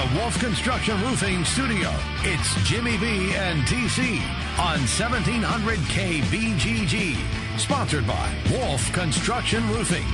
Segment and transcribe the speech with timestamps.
[0.00, 4.16] the Wolf Construction Roofing Studio, it's Jimmy B and TC
[4.58, 7.18] on 1700 KBGG.
[7.58, 10.06] Sponsored by Wolf Construction Roofing.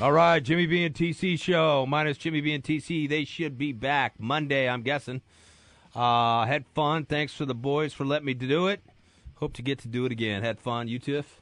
[0.00, 3.08] All right, Jimmy B and TC show minus Jimmy B and TC.
[3.08, 5.22] They should be back Monday, I'm guessing.
[5.92, 7.04] Uh, had fun.
[7.04, 8.80] Thanks for the boys for letting me do it.
[9.36, 10.44] Hope to get to do it again.
[10.44, 10.86] Had fun.
[10.86, 11.39] You, Tiff?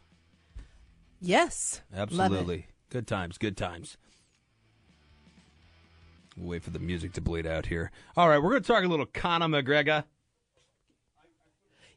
[1.21, 1.83] Yes.
[1.95, 2.67] Absolutely.
[2.91, 3.39] Good times.
[3.39, 3.97] Good times.
[6.37, 7.91] We'll wait for the music to bleed out here.
[8.17, 10.05] All right, we're going to talk a little Conor McGregor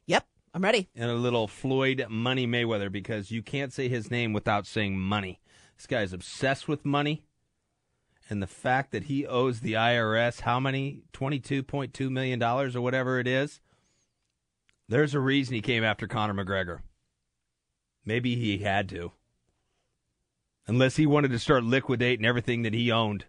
[0.06, 0.88] Yep, I'm ready.
[0.96, 5.40] and a little Floyd Money Mayweather because you can't say his name without saying money.
[5.76, 7.22] This guy is obsessed with money.
[8.28, 11.02] And the fact that he owes the IRS how many?
[11.12, 13.60] $22.2 million or whatever it is.
[14.88, 16.80] There's a reason he came after Conor McGregor.
[18.04, 19.12] Maybe he had to.
[20.66, 23.24] Unless he wanted to start liquidating everything that he owned.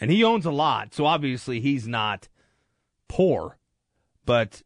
[0.00, 2.28] And he owns a lot, so obviously he's not
[3.08, 3.58] poor.
[4.26, 4.62] But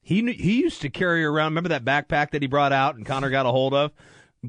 [0.00, 1.52] he he used to carry around.
[1.52, 3.92] Remember that backpack that he brought out and Conor got a hold of.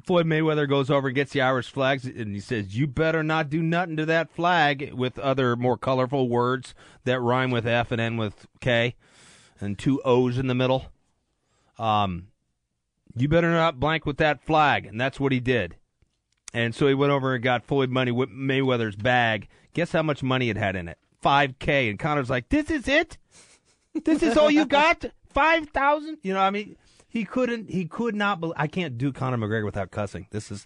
[0.06, 3.50] Floyd Mayweather goes over and gets the Irish flags, and he says, "You better not
[3.50, 8.00] do nothing to that flag." With other more colorful words that rhyme with F and
[8.00, 8.96] end with K,
[9.60, 10.92] and two O's in the middle.
[11.80, 12.28] Um,
[13.16, 15.76] you better not blank with that flag, and that's what he did.
[16.54, 19.48] And so he went over and got Floyd money with Mayweather's bag.
[19.74, 20.98] Guess how much money it had in it?
[21.22, 21.90] Five K.
[21.90, 23.18] And Conor's like, "This is it."
[24.06, 25.06] This is all you got?
[25.32, 26.18] Five thousand?
[26.24, 26.76] You know, I mean,
[27.08, 27.70] he couldn't.
[27.70, 28.40] He could not.
[28.42, 30.28] Be- I can't do Conor McGregor without cussing.
[30.32, 30.66] This is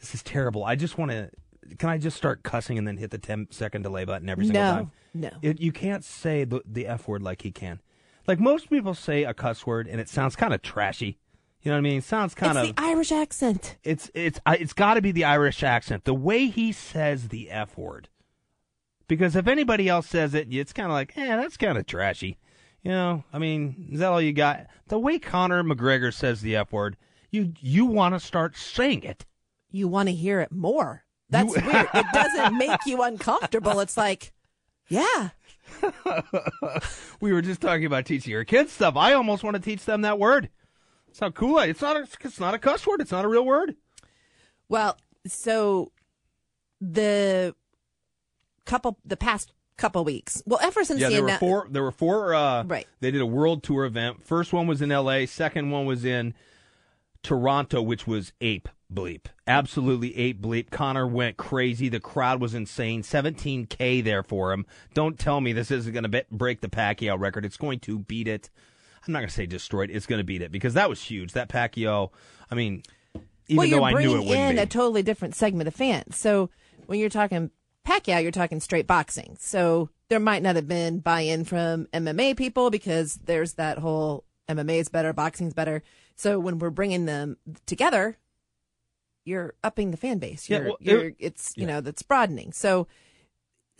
[0.00, 0.64] this is terrible.
[0.64, 1.30] I just want to.
[1.78, 4.62] Can I just start cussing and then hit the 10 second delay button every single
[4.62, 4.90] No, time?
[5.14, 5.30] no.
[5.40, 7.80] It, you can't say the, the F word like he can.
[8.26, 11.16] Like most people say a cuss word and it sounds kind of trashy.
[11.64, 11.98] You know what I mean?
[11.98, 13.78] It sounds kind it's of the Irish accent.
[13.82, 16.04] it's it's it's got to be the Irish accent.
[16.04, 18.08] The way he says the F word.
[19.08, 22.38] Because if anybody else says it, it's kind of like, eh, that's kind of trashy.
[22.82, 24.66] You know, I mean, is that all you got?
[24.88, 26.96] The way Conor McGregor says the F word,
[27.30, 29.24] you you want to start saying it.
[29.70, 31.04] You want to hear it more.
[31.30, 31.88] That's You- weird.
[31.94, 33.80] It doesn't make you uncomfortable.
[33.80, 34.32] It's like,
[34.88, 35.30] yeah,
[37.20, 38.96] We were just talking about teaching your kids stuff.
[38.96, 40.50] I almost want to teach them that word.
[41.14, 41.60] It's not cool.
[41.60, 41.96] It's not.
[41.96, 43.00] A, it's not a cuss word.
[43.00, 43.76] It's not a real word.
[44.68, 44.98] Well,
[45.28, 45.92] so
[46.80, 47.54] the
[48.66, 51.68] couple, the past couple weeks, well, ever since Yeah, the there were four.
[51.70, 52.34] There were four.
[52.34, 52.88] Uh, Right.
[52.98, 54.26] They did a world tour event.
[54.26, 55.26] First one was in L.A.
[55.26, 56.34] Second one was in
[57.22, 59.26] Toronto, which was ape bleep.
[59.46, 60.70] Absolutely ape bleep.
[60.70, 61.88] Conor went crazy.
[61.88, 63.02] The crowd was insane.
[63.02, 64.66] 17k there for him.
[64.94, 67.44] Don't tell me this isn't going to break the Pacquiao record.
[67.44, 68.50] It's going to beat it.
[69.06, 69.90] I'm not going to say destroyed.
[69.90, 71.32] It's going to beat it because that was huge.
[71.32, 72.10] That Pacquiao.
[72.50, 72.82] I mean,
[73.48, 74.62] even well, though I knew it wouldn't in be.
[74.62, 76.16] a totally different segment of fans.
[76.16, 76.50] So
[76.86, 77.50] when you're talking
[77.86, 79.36] Pacquiao, you're talking straight boxing.
[79.38, 84.80] So there might not have been buy-in from MMA people because there's that whole MMA
[84.80, 85.82] is better, boxing's better.
[86.16, 87.36] So when we're bringing them
[87.66, 88.18] together,
[89.24, 90.48] you're upping the fan base.
[90.48, 91.74] Yeah, You're, well, you're, it's you yeah.
[91.74, 92.52] know that's broadening.
[92.52, 92.86] So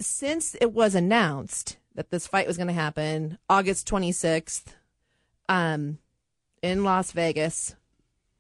[0.01, 4.75] since it was announced that this fight was going to happen August 26th,
[5.49, 5.99] um,
[6.63, 7.75] in Las Vegas,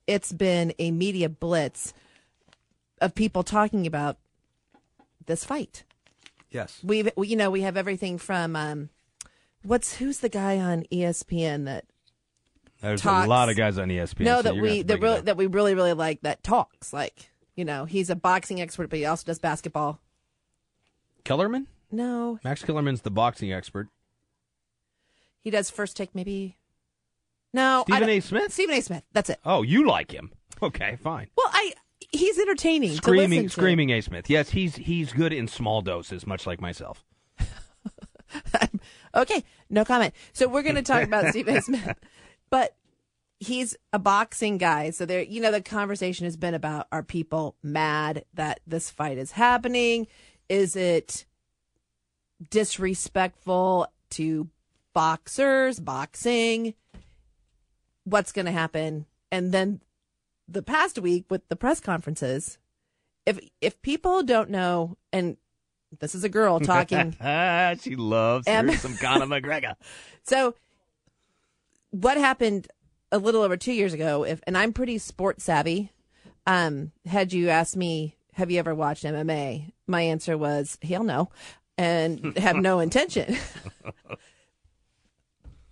[0.06, 1.92] it's been a media blitz
[3.00, 4.16] of people talking about
[5.26, 5.84] this fight.
[6.50, 6.80] yes.
[6.82, 8.88] We've, we, you know, we have everything from, um,
[9.62, 11.84] what's, who's the guy on ESPN that,
[12.80, 14.20] There's talks- a lot of guys on ESPN.
[14.20, 16.92] no, so that we, that really, that we really, really like that talks.
[16.92, 20.00] Like, you know, he's a boxing expert, but he also does basketball.
[21.24, 21.66] Kellerman.
[21.90, 23.88] No, Max Kellerman's the boxing expert.
[25.40, 26.56] he does first take maybe.
[27.54, 28.20] No, Stephen A.
[28.20, 28.52] Smith?
[28.52, 28.80] Stephen A.
[28.82, 29.04] Smith.
[29.12, 29.38] That's it.
[29.44, 30.30] Oh, you like him?
[30.62, 31.26] Okay, fine.
[31.36, 31.72] Well, I
[32.10, 32.92] he's entertaining.
[32.92, 33.50] Screaming, listen to.
[33.50, 34.00] screaming A.
[34.00, 34.30] Smith.
[34.30, 37.04] Yes, he's he's good in small doses, much like myself.
[39.14, 40.14] Okay, no comment.
[40.32, 41.62] So we're going to talk about Stephen A.
[41.62, 41.96] Smith,
[42.50, 42.74] but
[43.38, 44.90] he's a boxing guy.
[44.90, 49.18] So there, you know, the conversation has been about are people mad that this fight
[49.18, 50.06] is happening?
[50.48, 51.26] Is it
[52.50, 54.48] disrespectful to
[54.94, 56.74] boxers, boxing?
[58.04, 59.06] What's going to happen?
[59.32, 59.80] And then
[60.46, 62.58] the past week with the press conferences,
[63.26, 65.36] if if people don't know, and
[66.00, 67.16] this is a girl talking.
[67.80, 69.74] She loves her some Conor McGregor.
[70.26, 70.54] So,
[71.90, 72.68] what happened
[73.12, 74.24] a little over two years ago?
[74.24, 75.90] If and I'm pretty sports savvy.
[76.46, 79.72] Um, had you asked me, have you ever watched MMA?
[79.86, 81.30] My answer was hell no,
[81.76, 83.36] and have no intention.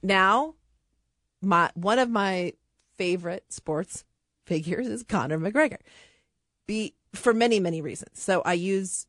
[0.03, 0.55] now,
[1.43, 2.53] my one of my
[2.97, 4.05] favorite sports,
[4.47, 5.79] figures is Conor McGregor.
[6.67, 8.21] Be for many, many reasons.
[8.21, 9.07] So I use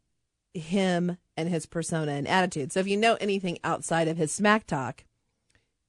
[0.54, 2.72] him and his persona and attitude.
[2.72, 5.06] So if you know anything outside of his smack talk,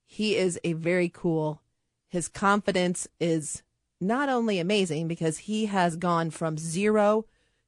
[0.05, 1.61] he is a very cool.
[2.09, 3.63] His confidence is
[4.01, 7.27] not only amazing because he has gone from zero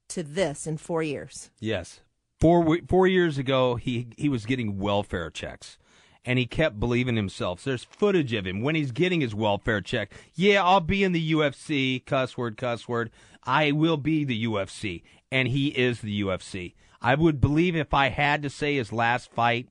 [0.09, 1.51] to this in four years.
[1.59, 2.01] Yes.
[2.39, 5.79] Four four years ago, he he was getting welfare checks,
[6.27, 7.61] and he kept believing himself.
[7.61, 10.13] So There's footage of him when he's getting his welfare check.
[10.35, 12.05] Yeah, I'll be in the UFC.
[12.05, 13.11] Cuss word, cuss word.
[13.45, 16.75] I will be the UFC, and he is the UFC.
[17.01, 19.69] I would believe if I had to say his last fight,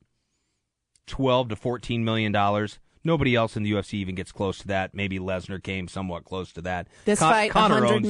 [1.05, 2.79] twelve to fourteen million dollars.
[3.03, 4.95] Nobody else in the UFC even gets close to that.
[4.95, 6.87] Maybe Lesnar came somewhat close to that.
[7.05, 8.09] This fight, Conor 100 owns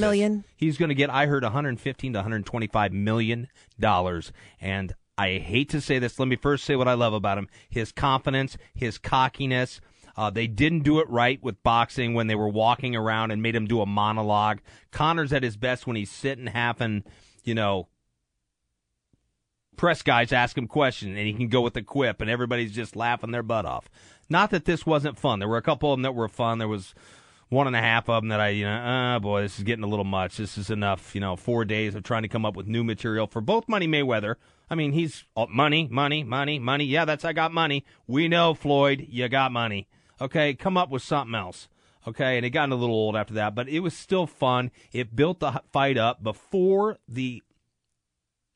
[0.56, 4.32] He's going to get, I heard, 115 to 125 million dollars.
[4.58, 6.18] And I hate to say this.
[6.18, 9.80] Let me first say what I love about him: his confidence, his cockiness.
[10.16, 13.54] Uh, they didn't do it right with boxing when they were walking around and made
[13.54, 14.60] him do a monologue.
[14.90, 17.02] Conor's at his best when he's sitting half and,
[17.44, 17.88] you know,
[19.76, 22.96] press guys ask him questions and he can go with a quip and everybody's just
[22.96, 23.90] laughing their butt off.
[24.30, 25.38] Not that this wasn't fun.
[25.38, 26.56] There were a couple of them that were fun.
[26.58, 26.94] There was
[27.50, 29.84] one and a half of them that I, you know, oh boy, this is getting
[29.84, 30.38] a little much.
[30.38, 31.14] This is enough.
[31.14, 33.86] You know, four days of trying to come up with new material for both Money
[33.86, 34.36] Mayweather.
[34.68, 36.84] I mean, he's oh, money, money, money, money.
[36.84, 37.84] Yeah, that's I got money.
[38.06, 39.86] We know, Floyd, you got money.
[40.20, 41.68] Okay, come up with something else.
[42.08, 44.70] Okay, and it got a little old after that, but it was still fun.
[44.92, 47.42] It built the fight up before the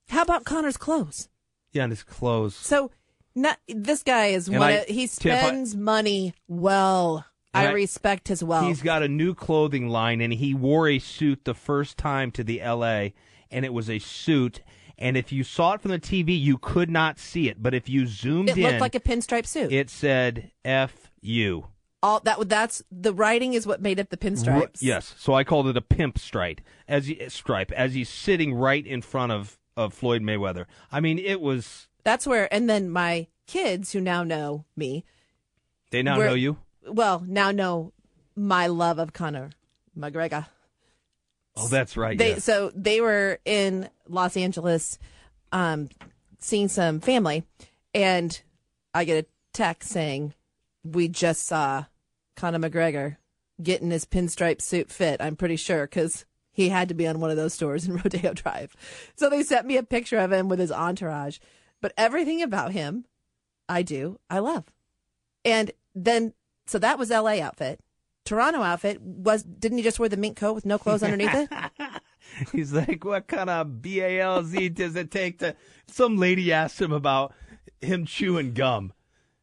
[0.09, 1.29] How about Conor's clothes?
[1.73, 2.55] yeah, and his clothes.
[2.57, 2.91] So,
[3.35, 4.69] not this guy is And one.
[4.69, 7.25] I- of, he Tiff, I- spends money well.
[7.53, 8.67] I, I- respect his wealth.
[8.67, 12.45] He's got a new clothing line, and he wore a suit the first time to
[12.45, 13.15] the L.A.,
[13.51, 14.61] and it was a suit.
[15.00, 17.62] And if you saw it from the TV, you could not see it.
[17.62, 19.73] But if you zoomed it in, it looked like a pinstripe suit.
[19.73, 21.67] it said "F you."
[22.02, 24.81] All that that's the writing is what made up the pinstripes.
[24.82, 28.55] Ru- yes, so I called it a pimp stripe as he, stripe as he's sitting
[28.55, 30.67] right in front of of Floyd Mayweather.
[30.93, 31.88] I mean, it was.
[32.05, 35.05] That's where, and then my kids who now know me,
[35.91, 36.58] They now Where- know you.
[36.87, 37.93] well, now know
[38.37, 39.50] my love of Conor
[39.99, 40.47] McGregor.
[41.56, 42.17] Oh, that's right.
[42.17, 42.44] They yes.
[42.44, 44.99] so they were in Los Angeles,
[45.52, 45.88] um,
[46.38, 47.44] seeing some family,
[47.94, 48.41] and
[48.94, 50.35] I get a text saying,
[50.85, 51.87] "We just saw
[52.37, 53.17] Conor McGregor
[53.62, 57.31] getting his pinstripe suit fit." I'm pretty sure because he had to be on one
[57.31, 58.76] of those stores in Rodeo Drive.
[59.17, 61.38] So they sent me a picture of him with his entourage,
[61.81, 63.06] but everything about him,
[63.69, 64.64] I do, I love.
[65.44, 66.35] And then
[66.67, 67.41] so that was L.A.
[67.41, 67.81] outfit.
[68.25, 71.49] Toronto outfit was didn't he just wear the mink coat with no clothes underneath it?
[72.53, 75.57] He's like, what kind of BALZ does it take to?
[75.89, 77.35] Some lady asked him about
[77.81, 78.93] him chewing gum.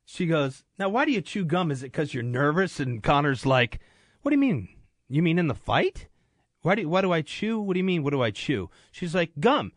[0.06, 1.70] She goes, now why do you chew gum?
[1.70, 2.80] Is it because you're nervous?
[2.80, 3.80] And Conor's like,
[4.22, 4.70] what do you mean?
[5.10, 6.08] You mean in the fight?
[6.62, 7.60] Why do why do I chew?
[7.60, 8.04] What do you mean?
[8.04, 8.70] What do I chew?
[8.92, 9.72] She's like, gum.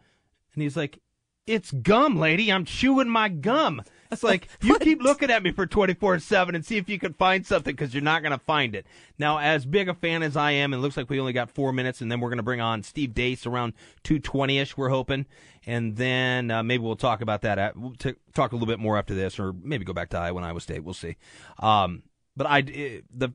[0.55, 1.01] And he's like,
[1.47, 2.53] it's gum, lady.
[2.53, 3.83] I'm chewing my gum.
[4.11, 7.47] It's like you keep looking at me for 24/7 and see if you can find
[7.47, 8.87] something because you're not going to find it.
[9.19, 11.73] Now, as big a fan as I am, it looks like we only got four
[11.73, 13.75] minutes, and then we're going to bring on Steve Deace around
[14.05, 14.77] 2:20ish.
[14.77, 15.27] We're hoping,
[15.67, 17.59] and then uh, maybe we'll talk about that.
[17.59, 20.19] At, we'll t- talk a little bit more after this, or maybe go back to
[20.19, 20.85] Iowa and Iowa State.
[20.85, 21.17] We'll see.
[21.59, 22.03] Um,
[22.37, 23.31] but I eh, the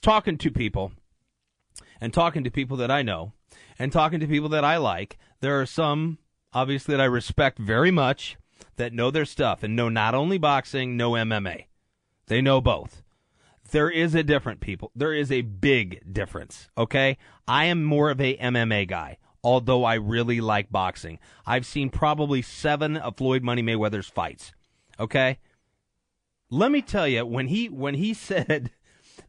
[0.00, 0.92] talking to people
[2.00, 3.32] and talking to people that I know
[3.78, 6.18] and talking to people that I like, there are some
[6.52, 8.36] obviously that I respect very much
[8.76, 11.66] that know their stuff and know not only boxing, know MMA.
[12.26, 13.02] They know both.
[13.70, 14.90] There is a different people.
[14.94, 17.18] There is a big difference, okay?
[17.46, 21.18] I am more of a MMA guy, although I really like boxing.
[21.46, 24.52] I've seen probably 7 of Floyd Money Mayweather's fights.
[24.98, 25.38] Okay?
[26.50, 28.70] Let me tell you when he when he said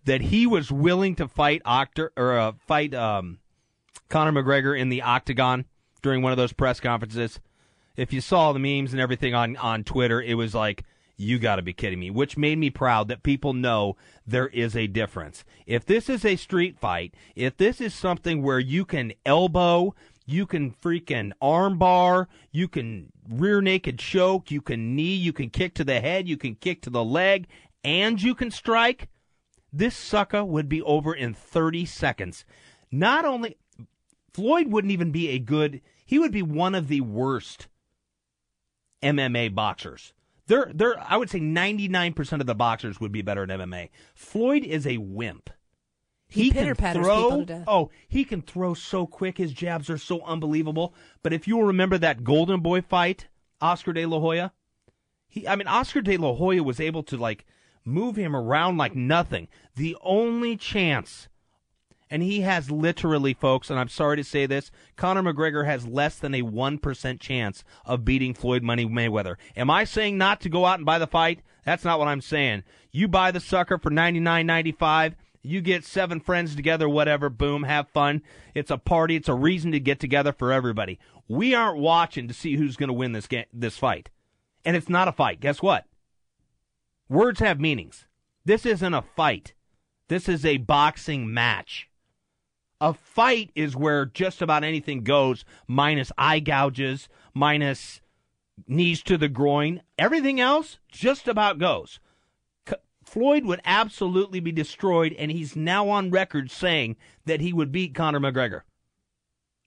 [0.05, 3.39] that he was willing to fight Octor or uh, fight um,
[4.09, 5.65] Conor McGregor in the octagon
[6.01, 7.39] during one of those press conferences.
[7.95, 10.83] If you saw the memes and everything on on Twitter, it was like
[11.17, 14.75] you got to be kidding me, which made me proud that people know there is
[14.75, 15.43] a difference.
[15.65, 19.93] If this is a street fight, if this is something where you can elbow,
[20.25, 25.73] you can freaking armbar, you can rear naked choke, you can knee, you can kick
[25.73, 27.47] to the head, you can kick to the leg,
[27.83, 29.09] and you can strike,
[29.73, 32.45] this sucker would be over in 30 seconds.
[32.91, 33.57] Not only
[34.33, 37.67] Floyd wouldn't even be a good, he would be one of the worst
[39.01, 40.13] MMA boxers.
[40.47, 43.89] They're, they're, I would say 99% of the boxers would be better at MMA.
[44.15, 45.49] Floyd is a wimp.
[46.27, 47.23] He can pitter-patters throw.
[47.23, 47.63] people to death.
[47.67, 49.37] Oh, he can throw so quick.
[49.37, 50.93] His jabs are so unbelievable.
[51.23, 53.27] But if you'll remember that Golden Boy fight,
[53.61, 54.53] Oscar De La Hoya,
[55.27, 57.45] he, I mean, Oscar De La Hoya was able to like
[57.83, 59.47] move him around like nothing.
[59.75, 61.29] The only chance,
[62.09, 66.17] And he has literally, folks, and I'm sorry to say this, Conor McGregor has less
[66.17, 69.35] than a 1% chance of beating Floyd Money Mayweather.
[69.55, 71.41] Am I saying not to go out and buy the fight?
[71.65, 72.63] That's not what I'm saying.
[72.91, 75.13] You buy the sucker for 99.95.
[75.41, 78.23] You get seven friends together, whatever, boom, have fun.
[78.55, 79.15] It's a party.
[79.15, 80.99] It's a reason to get together for everybody.
[81.27, 84.09] We aren't watching to see who's going to win this this fight.
[84.65, 85.39] And it's not a fight.
[85.39, 85.85] Guess what?
[87.07, 88.05] Words have meanings.
[88.43, 89.53] This isn't a fight.
[90.09, 91.88] This is a boxing match.
[92.81, 97.99] A fight is where just about anything goes, minus eye gouges, minus
[98.67, 99.81] knees to the groin.
[99.97, 101.99] Everything else just about goes.
[102.67, 106.95] C- Floyd would absolutely be destroyed, and he's now on record saying
[107.25, 108.61] that he would beat Conor McGregor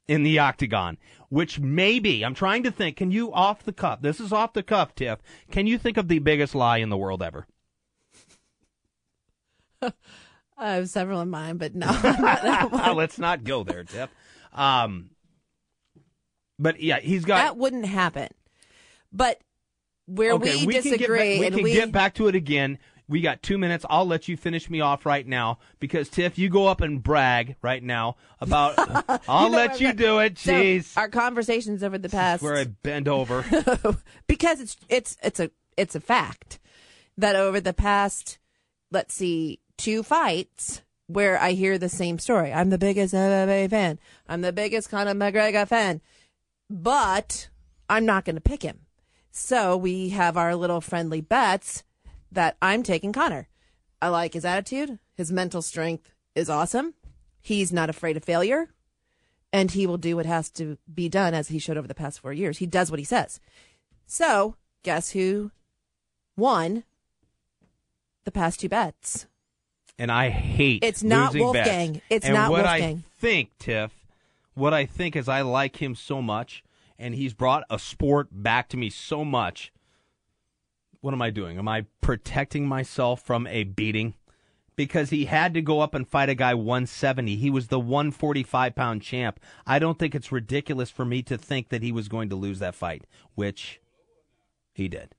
[0.08, 4.20] in the octagon, which maybe, I'm trying to think, can you off the cuff, this
[4.20, 5.18] is off the cuff, Tiff,
[5.50, 7.46] can you think of the biggest lie in the world ever?
[10.62, 11.86] I have several in mind, but no.
[12.96, 14.08] Let's not go there, Tiff.
[14.52, 15.10] Um,
[16.58, 17.38] but yeah, he's got.
[17.38, 18.28] that wouldn't happen.
[19.12, 19.40] But
[20.06, 22.78] where okay, we, can get disagree we can we get back to it again.
[23.08, 23.84] We got two minutes.
[23.90, 27.56] I'll let you finish me off right now because Tiff, you go up and brag
[27.60, 28.74] right now about.
[29.28, 30.38] I'll know let you do it.
[30.38, 33.44] So, Jeez, our conversations over the past where I bend over.
[34.26, 36.60] because it's it's it's a it's a fact
[37.18, 38.38] that over the past
[38.92, 42.52] let's see two fights where I hear the same story.
[42.52, 43.98] I'm the biggest MMA fan.
[44.28, 46.00] I'm the biggest Conor McGregor fan,
[46.70, 47.48] but
[47.88, 48.82] I'm not going to pick him.
[49.32, 51.82] So we have our little friendly bets
[52.30, 53.48] that I'm taking Conor.
[54.00, 55.00] I like his attitude.
[55.14, 56.94] His mental strength is awesome.
[57.40, 58.68] He's not afraid of failure.
[59.52, 62.20] And he will do what has to be done as he showed over the past
[62.20, 62.58] four years.
[62.58, 63.40] He does what he says.
[64.06, 65.50] So, guess who
[66.36, 66.84] won
[68.24, 69.26] the past two bets?
[69.98, 71.68] And I hate It's not losing bets.
[71.68, 72.02] Wolfgang.
[72.10, 73.04] It's and not what Wolfgang.
[73.06, 73.92] I think, Tiff,
[74.54, 76.62] what I think is I like him so much,
[76.98, 79.72] and he's brought a sport back to me so much.
[81.00, 81.58] What am I doing?
[81.58, 84.14] Am I protecting myself from a beating?
[84.74, 87.36] Because he had to go up and fight a guy 170.
[87.36, 89.38] He was the 145 pound champ.
[89.66, 92.58] I don't think it's ridiculous for me to think that he was going to lose
[92.60, 93.80] that fight, which
[94.72, 95.14] he did.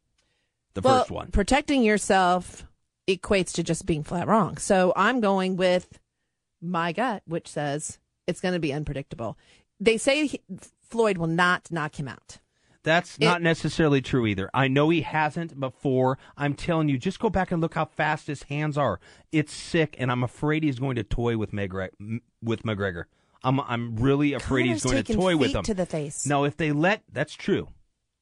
[0.73, 1.27] The well, first one.
[1.27, 2.65] Protecting yourself
[3.07, 4.57] equates to just being flat wrong.
[4.57, 5.99] So I'm going with
[6.61, 9.37] my gut, which says it's going to be unpredictable.
[9.79, 10.41] They say he,
[10.81, 12.39] Floyd will not knock him out.
[12.83, 14.49] That's It- not necessarily true either.
[14.53, 16.17] I know he hasn't before.
[16.37, 18.99] I'm telling you, just go back and look how fast his hands are.
[19.31, 21.89] It's sick, and I'm afraid he's going to toy with McGregor.
[22.41, 23.05] With McGregor,
[23.41, 25.63] I'm I'm really afraid he's going to toy with feet him.
[25.63, 26.25] to the face.
[26.25, 27.69] No, if they let, that's true.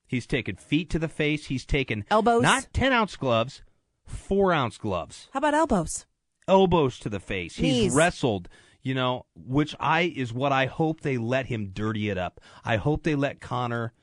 [0.08, 1.48] He's taken feet to the face.
[1.48, 2.44] He's taken Elbows?
[2.44, 3.64] not ten ounce gloves,
[4.12, 6.06] four ounce gloves How about elbows?
[6.48, 7.56] elbows to the face.
[7.56, 8.50] He's wrestled,
[8.82, 12.39] you know, which I is what I hope they let him dirty it up.
[12.65, 13.94] I hope they let Conor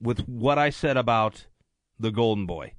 [0.00, 1.46] with what I said about
[1.98, 2.74] the Golden Boy,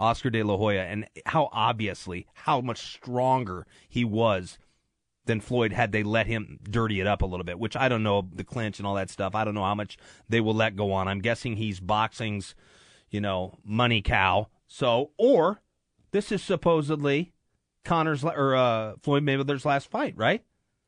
[0.00, 4.58] Oscar De La Hoya, and how obviously how much stronger he was
[5.26, 8.02] than Floyd had they let him dirty it up a little bit, which I don't
[8.02, 9.34] know the clinch and all that stuff.
[9.34, 9.98] I don't know how much
[10.28, 11.06] they will let go on.
[11.06, 12.54] I'm guessing he's boxing's,
[13.10, 14.48] you know, money cow.
[14.68, 15.60] So, or
[16.10, 17.32] this is supposedly
[17.84, 20.42] Conor's or uh, Floyd Mayweather's last fight, right?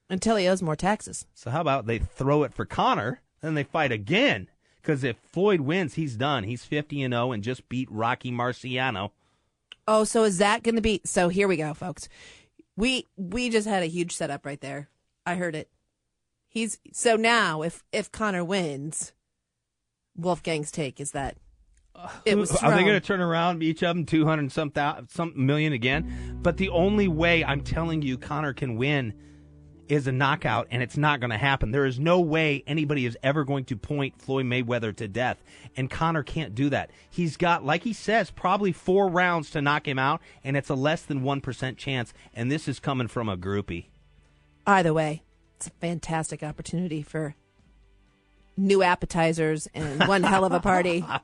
[0.08, 1.26] Until he owes more taxes.
[1.34, 4.48] So how about they throw it for Conor, then they fight again?
[4.80, 6.44] Because if Floyd wins, he's done.
[6.44, 9.10] He's 50 and 0 and just beat Rocky Marciano.
[9.86, 11.00] Oh, so is that going to be?
[11.04, 12.08] So here we go, folks.
[12.76, 14.88] We we just had a huge setup right there.
[15.26, 15.68] I heard it.
[16.48, 19.12] He's so now if if Conor wins,
[20.18, 21.36] Wolfgang's take is that
[22.24, 25.32] it was Are they going to turn around each of them 200 some thou- some
[25.36, 26.38] million again?
[26.42, 29.14] But the only way I'm telling you Conor can win
[29.88, 31.72] is a knockout, and it's not going to happen.
[31.72, 35.42] There is no way anybody is ever going to point Floyd Mayweather to death,
[35.76, 36.90] and Conor can't do that.
[37.10, 40.76] He's got, like he says, probably four rounds to knock him out, and it's a
[40.76, 43.86] less than 1% chance, and this is coming from a groupie.
[44.64, 45.24] Either way,
[45.56, 47.34] it's a fantastic opportunity for
[48.56, 51.04] new appetizers and one hell of a party.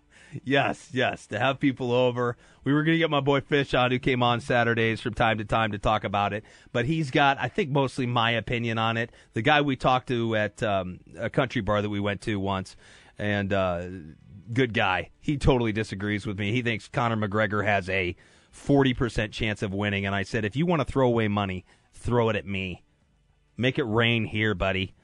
[0.44, 2.36] Yes, yes, to have people over.
[2.64, 5.38] We were going to get my boy Fish on, who came on Saturdays from time
[5.38, 8.96] to time to talk about it, but he's got, I think, mostly my opinion on
[8.96, 9.10] it.
[9.34, 12.76] The guy we talked to at um, a country bar that we went to once,
[13.18, 13.86] and uh,
[14.52, 16.52] good guy, he totally disagrees with me.
[16.52, 18.16] He thinks Conor McGregor has a
[18.52, 22.28] 40% chance of winning, and I said, if you want to throw away money, throw
[22.28, 22.82] it at me.
[23.56, 24.94] Make it rain here, buddy.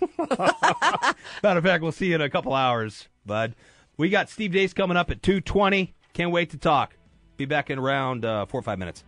[0.18, 3.54] Matter of fact, we'll see you in a couple hours, bud.
[3.98, 5.92] We got Steve Deace coming up at 220.
[6.14, 6.94] Can't wait to talk.
[7.36, 9.02] Be back in around uh, four or five minutes.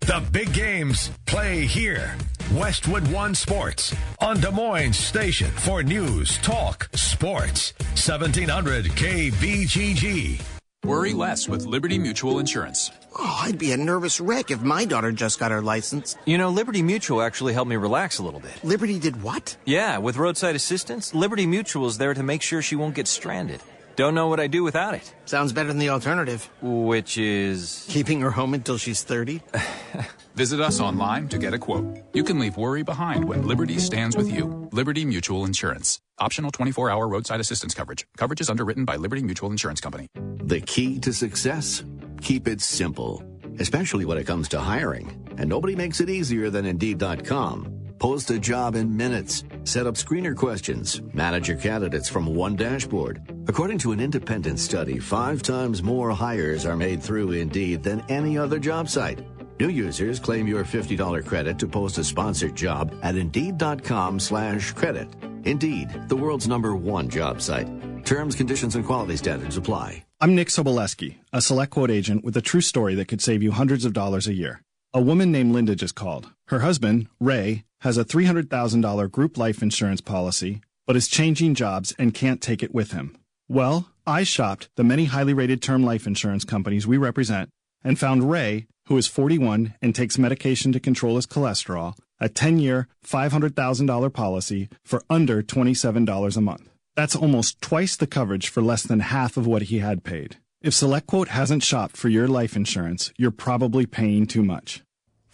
[0.00, 2.16] The big games play here.
[2.54, 7.72] Westwood One Sports on Des Moines Station for news, talk, sports.
[7.94, 10.57] 1700 KBGG.
[10.84, 12.92] Worry less with Liberty Mutual Insurance.
[13.18, 16.14] Oh, I'd be a nervous wreck if my daughter just got her license.
[16.24, 18.62] You know, Liberty Mutual actually helped me relax a little bit.
[18.62, 19.56] Liberty did what?
[19.64, 23.60] Yeah, with roadside assistance, Liberty Mutual is there to make sure she won't get stranded.
[23.98, 25.12] Don't know what I'd do without it.
[25.24, 26.48] Sounds better than the alternative.
[26.62, 27.84] Which is.
[27.90, 29.42] Keeping her home until she's 30?
[30.36, 31.98] Visit us online to get a quote.
[32.12, 34.68] You can leave worry behind when Liberty stands with you.
[34.70, 35.98] Liberty Mutual Insurance.
[36.20, 38.06] Optional 24 hour roadside assistance coverage.
[38.16, 40.06] Coverage is underwritten by Liberty Mutual Insurance Company.
[40.44, 41.82] The key to success?
[42.20, 43.24] Keep it simple,
[43.58, 45.26] especially when it comes to hiring.
[45.38, 47.77] And nobody makes it easier than Indeed.com.
[47.98, 49.42] Post a job in minutes.
[49.64, 51.02] Set up screener questions.
[51.14, 53.20] Manage your candidates from one dashboard.
[53.48, 58.38] According to an independent study, five times more hires are made through Indeed than any
[58.38, 59.18] other job site.
[59.58, 65.08] New users claim your $50 credit to post a sponsored job at Indeed.com slash credit.
[65.44, 67.66] Indeed, the world's number one job site.
[68.04, 70.04] Terms, conditions, and quality standards apply.
[70.20, 73.50] I'm Nick Soboleski, a select quote agent with a true story that could save you
[73.50, 74.62] hundreds of dollars a year.
[74.94, 76.28] A woman named Linda just called.
[76.46, 82.14] Her husband, Ray, has a $300,000 group life insurance policy, but is changing jobs and
[82.14, 83.16] can't take it with him.
[83.48, 87.50] Well, I shopped the many highly rated term life insurance companies we represent
[87.84, 92.58] and found Ray, who is 41 and takes medication to control his cholesterol, a 10
[92.58, 96.68] year, $500,000 policy for under $27 a month.
[96.96, 100.36] That's almost twice the coverage for less than half of what he had paid.
[100.60, 104.82] If SelectQuote hasn't shopped for your life insurance, you're probably paying too much.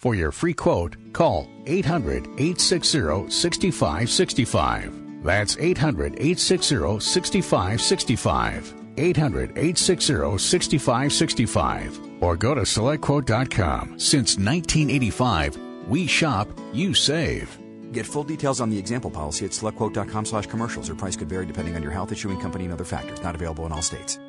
[0.05, 5.23] For your free quote, call 800 860 6565.
[5.23, 8.73] That's 800 860 6565.
[8.97, 11.99] 800 860 6565.
[12.21, 13.99] Or go to selectquote.com.
[13.99, 15.57] Since 1985,
[15.87, 17.57] we shop, you save.
[17.91, 20.87] Get full details on the example policy at selectquote.com slash commercials.
[20.87, 23.23] Or price could vary depending on your health, issuing company, and other factors.
[23.23, 24.19] Not available in all states.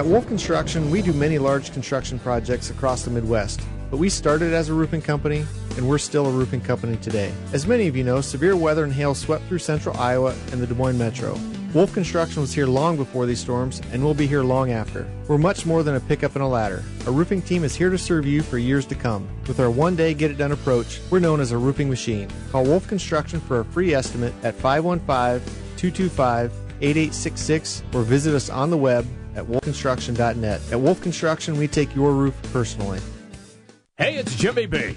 [0.00, 3.60] At Wolf Construction, we do many large construction projects across the Midwest,
[3.90, 5.44] but we started as a roofing company
[5.76, 7.30] and we're still a roofing company today.
[7.52, 10.66] As many of you know, severe weather and hail swept through central Iowa and the
[10.66, 11.38] Des Moines metro.
[11.74, 15.06] Wolf Construction was here long before these storms and will be here long after.
[15.28, 16.82] We're much more than a pickup and a ladder.
[17.04, 19.28] Our roofing team is here to serve you for years to come.
[19.48, 22.30] With our one day get it done approach, we're known as a roofing machine.
[22.52, 28.70] Call Wolf Construction for a free estimate at 515 225 8866 or visit us on
[28.70, 30.60] the web at wolfconstruction.net.
[30.72, 33.00] At Wolf Construction, we take your roof personally.
[33.96, 34.96] Hey, it's Jimmy B.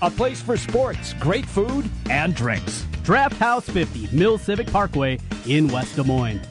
[0.01, 2.85] a place for sports, great food, and drinks.
[3.03, 6.50] Draft House 50, Mill Civic Parkway in West Des Moines.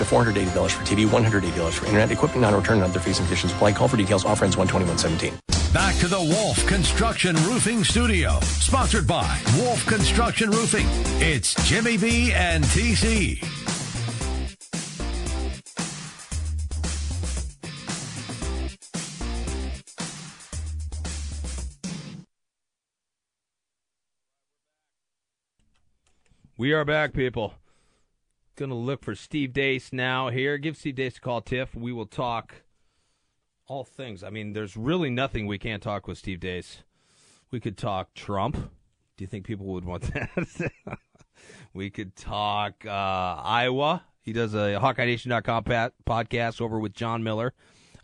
[0.00, 3.52] up to $480 for TV, $180 for internet, equipment non-return and other fees and conditions
[3.52, 3.72] apply.
[3.72, 4.24] Call for details.
[4.24, 5.38] Offer ends 12117.
[5.72, 10.86] Back to the Wolf Construction Roofing Studio, sponsored by Wolf Construction Roofing.
[11.20, 13.44] It's Jimmy B and TC.
[26.56, 27.54] We are back, people.
[28.58, 30.58] Gonna look for Steve Deace now here.
[30.58, 31.76] Give Steve Deace a call, Tiff.
[31.76, 32.64] We will talk
[33.68, 34.24] all things.
[34.24, 36.78] I mean, there's really nothing we can't talk with Steve Deace.
[37.52, 38.56] We could talk Trump.
[38.56, 40.72] Do you think people would want that?
[41.72, 44.02] we could talk uh, Iowa.
[44.22, 47.54] He does a HawkeyeNation.com pat- podcast over with Jon Miller.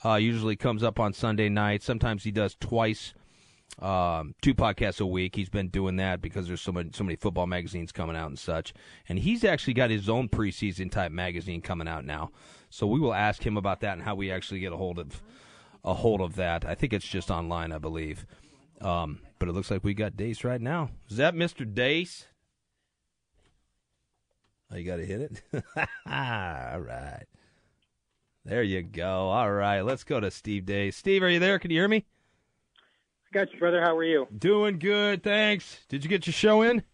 [0.04, 1.82] Uh, usually comes up on Sunday night.
[1.82, 3.12] Sometimes he does twice
[3.80, 5.34] um, two podcasts a week.
[5.36, 8.38] He's been doing that because there's so many so many football magazines coming out and
[8.38, 8.72] such.
[9.08, 12.30] And he's actually got his own preseason type magazine coming out now.
[12.70, 15.22] So we will ask him about that and how we actually get a hold of
[15.84, 16.64] a hold of that.
[16.64, 18.26] I think it's just online, I believe.
[18.80, 20.90] Um, but it looks like we got Deace right now.
[21.08, 21.66] Is that Mr.
[21.66, 22.26] Deace?
[24.70, 25.42] Oh, you got to hit it.
[26.06, 27.26] All right.
[28.44, 29.28] There you go.
[29.28, 30.94] All right, let's go to Steve Deace.
[30.94, 31.58] Steve, are you there?
[31.58, 32.04] Can you hear me?
[33.34, 33.80] Got you, brother.
[33.80, 34.28] How are you?
[34.38, 35.80] Doing good, thanks.
[35.88, 36.84] Did you get your show in?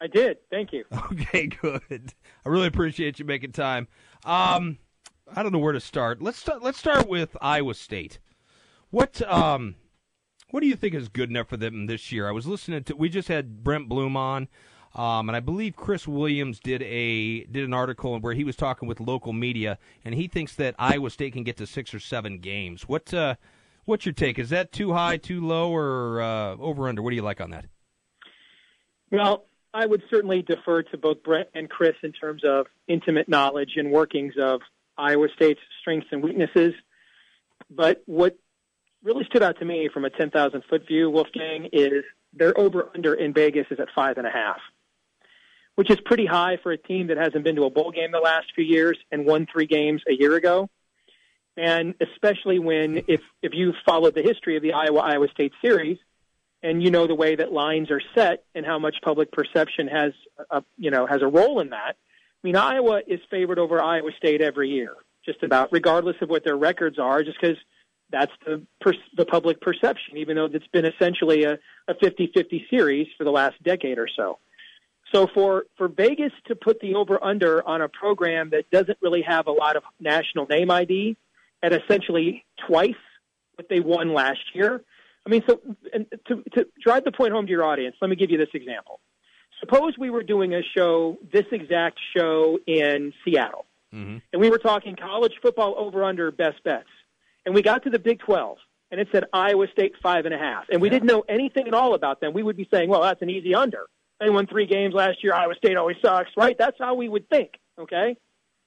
[0.00, 0.38] I did.
[0.50, 0.86] Thank you.
[1.12, 2.14] Okay, good.
[2.46, 3.86] I really appreciate you making time.
[4.24, 4.78] Um,
[5.36, 6.22] I don't know where to start.
[6.22, 6.62] Let's start.
[6.62, 8.20] Let's start with Iowa State.
[8.88, 9.74] What um,
[10.50, 12.26] what do you think is good enough for them this year?
[12.26, 12.96] I was listening to.
[12.96, 14.48] We just had Brent Blum on.
[14.94, 18.88] Um, and I believe Chris Williams did a did an article where he was talking
[18.88, 22.38] with local media, and he thinks that Iowa State can get to six or seven
[22.38, 22.88] games.
[22.88, 23.34] What uh,
[23.84, 24.38] what's your take?
[24.38, 27.02] Is that too high, too low, or uh, over under?
[27.02, 27.66] What do you like on that?
[29.10, 33.72] Well, I would certainly defer to both Brett and Chris in terms of intimate knowledge
[33.76, 34.60] and workings of
[34.96, 36.74] Iowa State's strengths and weaknesses.
[37.70, 38.36] But what
[39.02, 43.14] really stood out to me from a 10,000 foot view, Wolfgang, is their over under
[43.14, 44.58] in Vegas is at five and a half,
[45.74, 48.18] which is pretty high for a team that hasn't been to a bowl game the
[48.18, 50.68] last few years and won three games a year ago.
[51.60, 55.98] And especially when, if, if you've followed the history of the Iowa Iowa State series,
[56.62, 60.12] and you know the way that lines are set and how much public perception has
[60.50, 61.96] a, you know has a role in that.
[61.96, 66.44] I mean, Iowa is favored over Iowa State every year, just about, regardless of what
[66.44, 67.58] their records are, just because
[68.10, 70.16] that's the per, the public perception.
[70.16, 74.38] Even though it's been essentially a, a 50-50 series for the last decade or so.
[75.12, 79.22] So for for Vegas to put the over under on a program that doesn't really
[79.22, 81.18] have a lot of national name ID
[81.62, 82.94] at essentially twice
[83.56, 84.82] what they won last year
[85.26, 85.60] I mean, so
[85.92, 88.48] and to, to drive the point home to your audience, let me give you this
[88.54, 89.00] example.
[89.60, 94.18] Suppose we were doing a show, this exact show in Seattle, mm-hmm.
[94.32, 96.88] and we were talking college football over under best bets,
[97.44, 98.56] and we got to the Big 12,
[98.90, 100.94] and it said Iowa State five and a half, and we Yeah.
[100.94, 102.32] didn't know anything at all about them.
[102.32, 103.86] We would be saying, well, that's an easy under.
[104.18, 105.34] They won three games last year.
[105.34, 106.56] Iowa State always sucks, right?
[106.58, 107.52] That's how we would think.
[107.78, 108.16] Okay.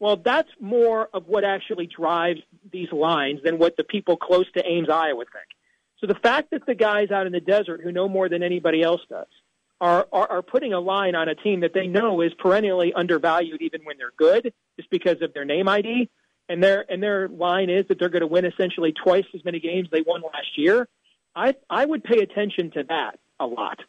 [0.03, 2.41] Well, that's more of what actually drives
[2.73, 5.45] these lines than what the people close to Ames, Iowa think.
[5.97, 8.81] So the fact that the guys out in the desert who know more than anybody
[8.81, 9.29] else does
[9.79, 13.61] are, are, are putting a line on a team that they know is perennially undervalued
[13.61, 16.09] even when they're good, just because of their name ID,
[16.49, 19.61] and their and their line is that they're going to win essentially twice as many
[19.61, 20.89] games they won last year.
[21.33, 23.79] I I would pay attention to that a lot.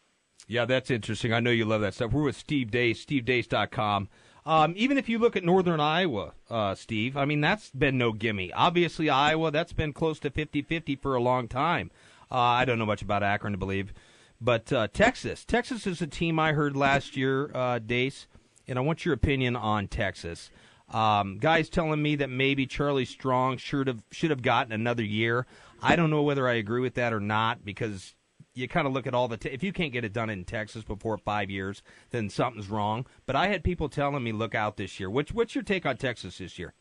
[0.46, 1.33] Yeah, that's interesting.
[1.33, 2.12] I know you love that stuff.
[2.12, 4.09] We're with Steve Deace, stevedeace.com.
[4.47, 8.13] Um, even if you look at Northern Iowa, uh, Steve, I mean, that's been no
[8.13, 8.53] gimme.
[8.53, 11.91] Obviously, Iowa, that's been close to 50 50 for a long time.
[12.31, 13.95] Uh, I don't know much about Akron, to believe.
[14.41, 15.45] But uh, Texas.
[15.45, 18.27] Texas is a team I heard last year, uh, Deace,
[18.69, 20.51] and I want your opinion on Texas.
[20.93, 25.47] Um, guys telling me that maybe Charlie Strong should have should have gotten another year.
[25.81, 28.15] I don't know whether I agree with that or not because
[28.55, 29.37] you kind of look at all the.
[29.37, 33.07] Te- if you can't get it done in Texas before five years, then something's wrong.
[33.27, 35.11] But I had people telling me look out this year.
[35.11, 36.73] Which what's your take on Texas this year?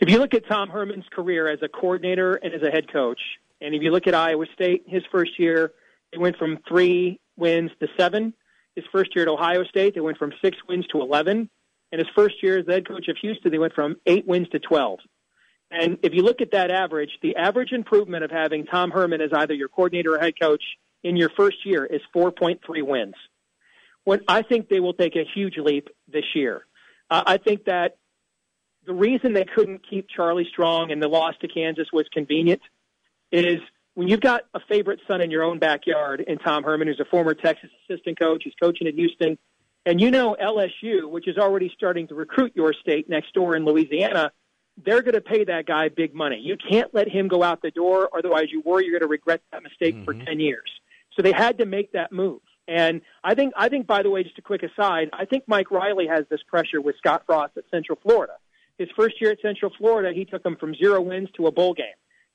[0.00, 3.20] If you look at Tom Herman's career as a coordinator and as a head coach,
[3.60, 5.72] and if you look at Iowa State, his first year,
[6.12, 8.34] they went from three wins to seven.
[8.76, 11.48] His first year at Ohio State, they went from six wins to 11.
[11.92, 14.48] And his first year as the head coach of Houston, they went from eight wins
[14.48, 14.98] to 12.
[15.74, 19.30] And if you look at that average, the average improvement of having Tom Herman as
[19.32, 20.62] either your coordinator or head coach
[21.02, 23.14] in your first year is 4.3 wins.
[24.04, 26.64] When I think they will take a huge leap this year.
[27.10, 27.96] Uh, I think that
[28.86, 32.60] the reason they couldn't keep Charlie Strong and the loss to Kansas was convenient
[33.32, 33.58] is
[33.94, 37.04] when you've got a favorite son in your own backyard in Tom Herman, who's a
[37.04, 39.38] former Texas assistant coach, who's coaching at Houston,
[39.86, 43.64] and you know LSU, which is already starting to recruit your state next door in
[43.64, 44.30] Louisiana,
[44.82, 46.40] they're going to pay that guy big money.
[46.42, 49.42] You can't let him go out the door, otherwise you worry you're going to regret
[49.52, 50.24] that mistake for mm-hmm.
[50.24, 50.70] ten years.
[51.14, 52.40] So they had to make that move.
[52.66, 55.70] And I think, I think, by the way, just a quick aside, I think Mike
[55.70, 58.32] Riley has this pressure with Scott Frost at Central Florida.
[58.78, 61.74] His first year at Central Florida, he took them from zero wins to a bowl
[61.74, 61.86] game.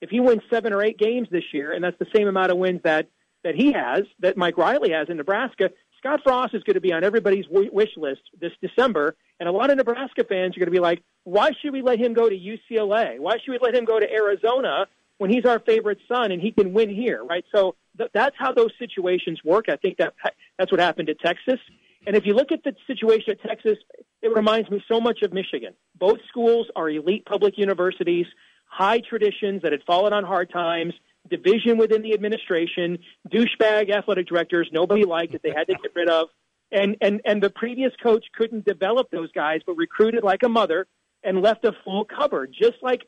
[0.02, 2.58] If he wins seven or eight games this year, and that's the same amount of
[2.58, 3.10] wins that
[3.44, 6.94] that he has, that Mike Riley has in Nebraska, Scott Frost is going to be
[6.94, 9.16] on everybody's wish list this December.
[9.40, 12.00] And a lot of Nebraska fans are going to be like, why should we let
[12.00, 13.20] him go to UCLA?
[13.20, 16.52] Why should we let him go to Arizona when he's our favorite son and he
[16.52, 17.44] can win here, right?
[17.54, 19.66] So th- that's how those situations work.
[19.70, 20.14] I think that
[20.58, 21.60] that's what happened at Texas.
[22.08, 23.78] And if you look at the situation at Texas,
[24.22, 25.74] it reminds me so much of Michigan.
[26.00, 28.26] Both schools are elite public universities,
[28.66, 30.94] high traditions that had fallen on hard times,
[31.30, 33.00] division within the administration,
[33.32, 36.30] douchebag athletic directors nobody liked that they had to get rid of.
[36.72, 40.88] And, and, and the previous coach couldn't develop those guys, but recruited like a mother
[41.24, 43.02] and left a full cupboard, just like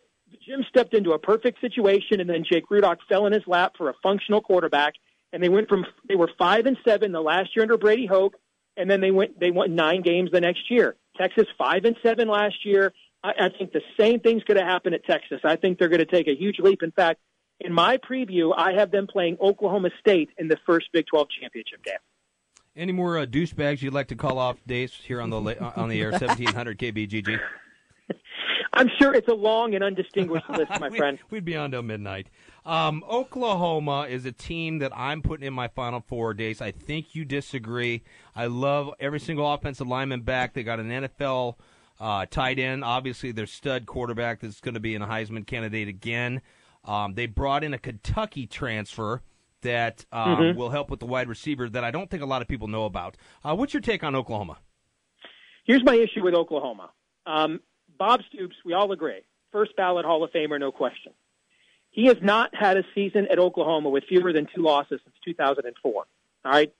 [0.46, 3.90] Jim stepped into a perfect situation and then Jake Rudock fell in his lap for
[3.90, 4.94] a functional quarterback.
[5.34, 8.36] And they went from, they were five and seven the last year under Brady Hoke.
[8.78, 10.96] And then they went, they won nine games the next year.
[11.18, 12.94] Texas five and seven last year.
[13.24, 15.42] I, I think the same thing's going to happen at Texas.
[15.44, 16.82] I think they're going to take a huge leap.
[16.84, 17.20] In fact,
[17.64, 21.84] in my preview, I have them playing Oklahoma State in the first Big 12 championship
[21.84, 21.96] game.
[22.76, 25.38] Any more uh, douchebags you'd like to call off Deace here on the
[25.76, 26.12] on the air?
[26.18, 27.38] Seventeen hundred KBGG.
[28.74, 31.20] I'm sure it's a long and undistinguished list, my friend.
[31.30, 32.28] We'd be on till midnight.
[32.66, 36.62] Um, Oklahoma is a team that I'm putting in my final four Deace.
[36.62, 38.04] I think you disagree.
[38.36, 40.54] I love every single offensive lineman back.
[40.54, 41.56] They got an NFL
[42.00, 42.86] uh, tight end.
[42.86, 46.42] Obviously, their stud quarterback that's going to be a Heisman candidate again.
[46.86, 49.22] Um, they brought in a Kentucky transfer
[49.62, 50.56] that um, Mhm.
[50.56, 52.86] will help with the wide receiver that I don't think a lot of people know
[52.86, 53.16] about.
[53.44, 54.58] Uh, what's your take on Oklahoma?
[55.64, 56.90] Here's my issue with Oklahoma.
[57.28, 57.62] Um,
[57.98, 61.14] Bob Stoops, we all agree, first ballot Hall of Famer, no question.
[61.92, 65.94] He has not had a season at Oklahoma with fewer than two losses since 2004.
[65.94, 66.74] All right.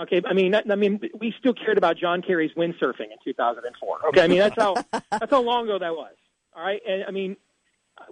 [0.00, 0.22] Okay.
[0.24, 4.06] I mean, I mean, we still cared about John Kerry's windsurfing in 2004.
[4.08, 4.22] Okay.
[4.22, 4.74] I mean, that's how
[5.10, 6.14] that's how long ago that was.
[6.56, 6.80] All right.
[6.88, 7.36] And I mean,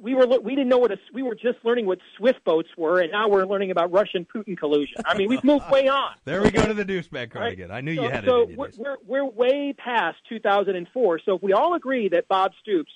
[0.01, 3.01] we were we didn't know what a, we were just learning what Swift boats were,
[3.01, 4.97] and now we're learning about Russian Putin collusion.
[5.05, 6.13] I mean, we've moved way on.
[6.25, 7.53] There we go to the douchebag card Right.
[7.53, 7.71] again.
[7.71, 8.51] I knew so, you had so it.
[8.51, 11.21] you, we're, we're we're way past 2004.
[11.25, 12.93] So if we all agree that Bob Stoops,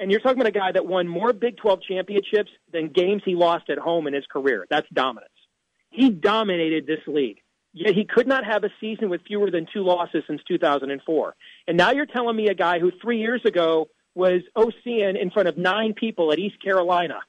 [0.00, 3.34] and you're talking about a guy that won more Big 12 championships than games he
[3.34, 5.28] lost at home in his career, that's dominance.
[5.90, 7.38] He dominated this league.
[7.74, 11.34] Yet he could not have a season with fewer than two losses since 2004.
[11.68, 15.48] And now you're telling me a guy who three years ago was OCing in front
[15.48, 17.20] of nine people at East Carolina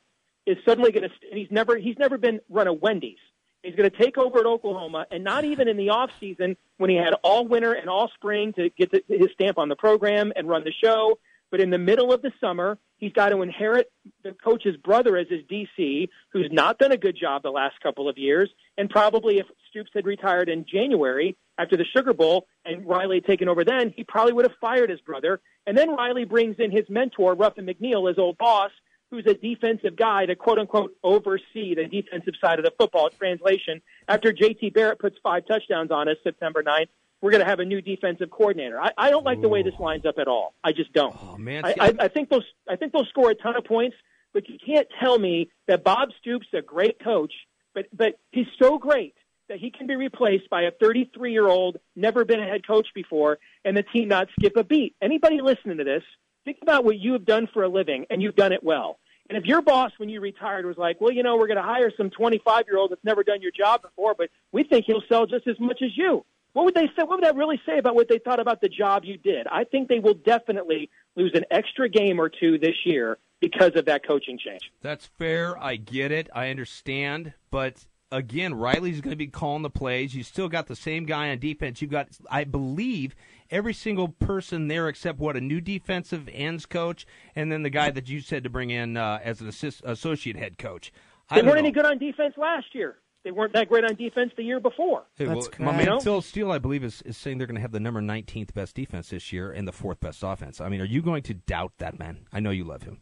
[0.46, 3.18] is suddenly going to, he's never, he's never been run a Wendy's.
[3.62, 6.90] He's going to take over at Oklahoma, and not even in the off season when
[6.90, 10.34] he had all winter and all spring to get the, his stamp on the program
[10.36, 11.18] and run the show.
[11.50, 13.90] But in the middle of the summer, he's got to inherit
[14.24, 18.10] the coach's brother as his DC, who's not done a good job the last couple
[18.10, 18.50] of years.
[18.78, 23.26] And probably if Stoops had retired in January after the Sugar Bowl and Riley had
[23.26, 25.40] taken over then, he probably would have fired his brother.
[25.68, 28.72] And then Riley brings in his mentor, Ruffin McNeill, his old boss,
[29.12, 33.82] who's a defensive guy to quote unquote oversee the defensive side of the football translation.
[34.08, 36.88] After JT Barrett puts five touchdowns on us September 9th,
[37.22, 38.82] we're going to have a new defensive coordinator.
[38.82, 40.56] I, I don't like the way this lines up at all.
[40.64, 41.16] I just don't.
[41.22, 43.96] Oh man, I, I, I think those I think they'll score a ton of points,
[44.34, 47.34] but you can't tell me that Bob Stoops is a great coach,
[47.74, 49.16] but but he's so great
[49.50, 52.88] that he can be replaced by a 33 year old, never been a head coach
[52.96, 54.96] before, and the team not skip a beat.
[55.02, 56.04] Anybody listening to this,
[56.46, 59.00] think about what you have done for a living, and you've done it well.
[59.30, 61.64] And if your boss, when you retired, was like, well, you know, we're going to
[61.64, 65.04] hire some 25 year old that's never done your job before, but we think he'll
[65.08, 66.26] sell just as much as you.
[66.54, 67.04] What would they say?
[67.04, 69.48] What would that really say about what they thought about the job you did?
[69.48, 73.86] I think they will definitely lose an extra game or two this year because of
[73.86, 74.72] that coaching change.
[74.82, 75.58] That's fair.
[75.62, 76.30] I get it.
[76.34, 77.34] I understand.
[77.50, 80.16] But again, Riley's going to be calling the plays.
[80.16, 81.82] You still got the same guy on defense.
[81.82, 83.16] You've got, I believe,
[83.50, 87.92] every single person there except what a new defensive ends coach, and then the guy
[87.92, 90.94] that you said to bring in uh, as an assist, associate head coach.
[91.30, 91.60] I They weren't know.
[91.60, 92.98] any good on defense last year.
[93.24, 95.06] They weren't that great on defense the year before.
[95.16, 97.72] Hey, well, my man Phil Steele, I believe, is, is saying they're going to have
[97.72, 100.60] the number 19th best defense this year and the fourth best offense.
[100.60, 102.28] I mean, are you going to doubt that man?
[102.34, 103.00] I know you love him.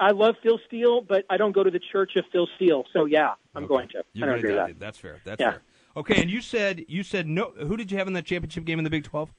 [0.00, 2.84] I love Phil Steele, but I don't go to the church of Phil Steele.
[2.92, 4.02] So yeah, I'm going to.
[4.12, 4.70] You're I don't agree to with doubt that.
[4.72, 4.80] it.
[4.80, 5.20] That's fair.
[5.24, 5.50] That's Yeah.
[5.52, 5.62] fair.
[5.96, 7.52] Okay, and you said you said no.
[7.58, 9.32] Who did you have in that championship game in the Big 12?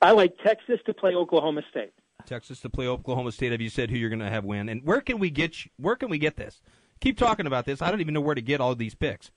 [0.00, 1.92] I like Texas to play Oklahoma State.
[2.24, 3.52] Texas to play Oklahoma State.
[3.52, 4.68] Have you said who you're going to have win?
[4.68, 5.64] And where can we get?
[5.64, 6.62] you- Where can we get this?
[7.00, 7.82] Keep talking about this.
[7.82, 9.30] I don't even know where to get all these picks.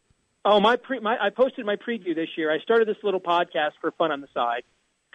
[0.45, 2.51] Oh, my, pre- my I posted my preview this year.
[2.51, 4.63] I started this little podcast for fun on the side,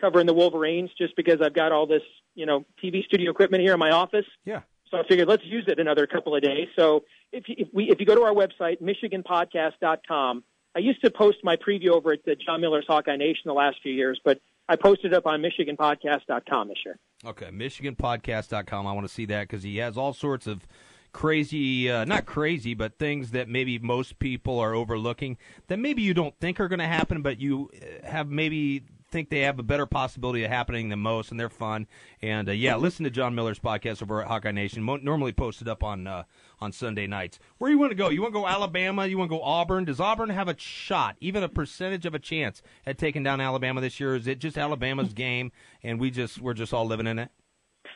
[0.01, 2.03] covering the Wolverines, just because I've got all this,
[2.37, 4.27] you know, TV studio equipment here in my office.
[4.45, 4.61] Yeah.
[4.91, 6.69] So I figured let's use it another couple of days.
[6.79, 10.45] So if you, if we if you go to our website michiganpodcast.com,
[10.75, 13.79] I used to post my preview over at the Jon Miller's Hawkeye Nation the last
[13.83, 16.99] few years, but I posted up on michiganpodcast.com this year.
[17.25, 18.87] Okay, MichiganPodcast.com.
[18.87, 20.67] I want to see that because he has all sorts of
[21.13, 26.13] crazy, uh, not crazy, but things that maybe most people are overlooking that maybe you
[26.13, 28.83] don't think are going to happen, but you uh, have maybe
[29.17, 31.87] think they have a better possibility of happening than most, and they're fun.
[32.21, 34.83] And uh, yeah, listen to Jon Miller's podcast over at Hawkeye Nation.
[34.83, 36.25] Mo- normally posted up on uh,
[36.61, 37.39] on Sunday nights.
[37.57, 38.11] Where you want to go?
[38.11, 39.07] You want to go Alabama?
[39.07, 39.87] You want to go Auburn?
[39.87, 43.81] Does Auburn have a shot, even a percentage of a chance, at taking down Alabama
[43.81, 44.15] this year?
[44.15, 45.51] Is it just Alabama's game,
[45.83, 47.31] and we just we're just all living in it?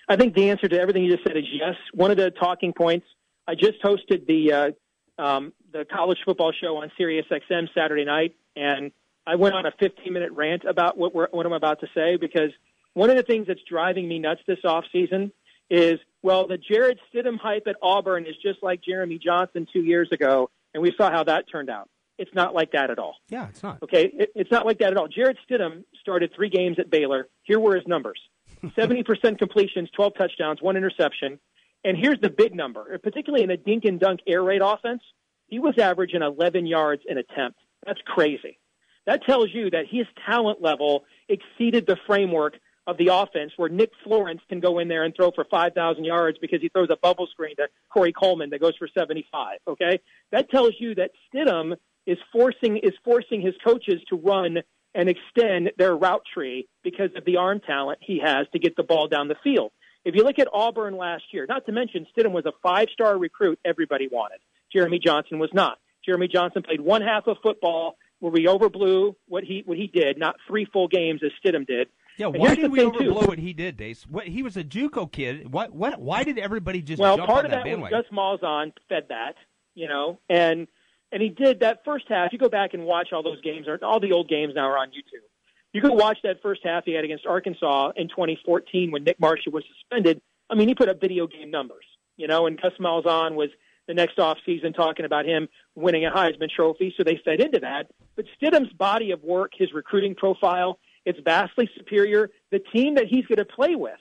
[0.09, 1.75] I think the answer to everything you just said is yes.
[1.93, 3.07] One of the talking points.
[3.47, 4.75] I just hosted the
[5.19, 8.91] uh, um, the college football show on Sirius XM Saturday night, and
[9.31, 12.17] I went on a 15 minute rant about what, we're, what I'm about to say
[12.17, 12.51] because
[12.95, 15.31] one of the things that's driving me nuts this off season
[15.71, 20.09] is well, the Jarrett Stidham hype at Auburn is just like Jeremy Johnson two years
[20.11, 21.89] ago, and we saw how that turned out.
[22.19, 23.15] It's not like that at all.
[23.29, 23.83] Yeah, it's not.
[23.85, 25.07] Okay, it, it's not like that at all.
[25.07, 27.29] Jarrett Stidham started three games at Baylor.
[27.45, 28.21] Here were his numbers:
[28.65, 31.39] 70% completions, 12 touchdowns, one interception.
[31.85, 35.03] And here's the big number, particularly in a dink and dunk air raid offense.
[35.47, 37.59] He was averaging 11 yards an attempt.
[37.87, 38.59] That's crazy.
[39.07, 42.55] That tells you that his talent level exceeded the framework
[42.87, 46.39] of the offense where Nick Florence can go in there and throw for 5,000 yards
[46.39, 49.59] because he throws a bubble screen to Corey Coleman that goes for 75.
[49.69, 50.01] Okay.
[50.33, 54.59] That tells you that Stidham is forcing, is forcing his coaches to run
[54.95, 58.83] and extend their route tree because of the arm talent he has to get the
[58.83, 59.71] ball down the field.
[60.05, 63.61] If you look at Auburn last year, not to mention Stidham was a five-star recruit
[63.65, 64.41] everybody wanted.
[64.73, 65.79] Jeremy Johnson was not.
[66.05, 70.19] Jeremy Johnson played one half of football where we overblew what he what he did,
[70.19, 71.89] not three full games as Stidham did.
[72.17, 73.29] Yeah, And why did we overblow too.
[73.29, 74.07] what he did, Deace?
[74.07, 75.53] What he was a JUCO kid.
[75.53, 76.01] What what?
[76.01, 77.99] Why did everybody just well, jump part of that, that bandwagon?
[77.99, 79.37] was Gus Malzahn fed that,
[79.75, 80.69] you know, and
[81.13, 82.33] and he did that first half.
[82.33, 84.79] You go back and watch all those games, or all the old games now are
[84.79, 85.25] on YouTube.
[85.73, 89.53] You can watch that first half he had against Arkansas in 2014 when Nick Marshall
[89.53, 90.21] was suspended.
[90.49, 91.85] I mean, he put up video game numbers,
[92.17, 93.51] you know, and Gus Malzahn was
[93.91, 97.59] the next off season talking about him winning a Heisman Trophy, so they fed into
[97.59, 97.91] that.
[98.15, 102.31] But Stidham's body of work, his recruiting profile, it's vastly superior.
[102.53, 103.99] The team that he's going to play with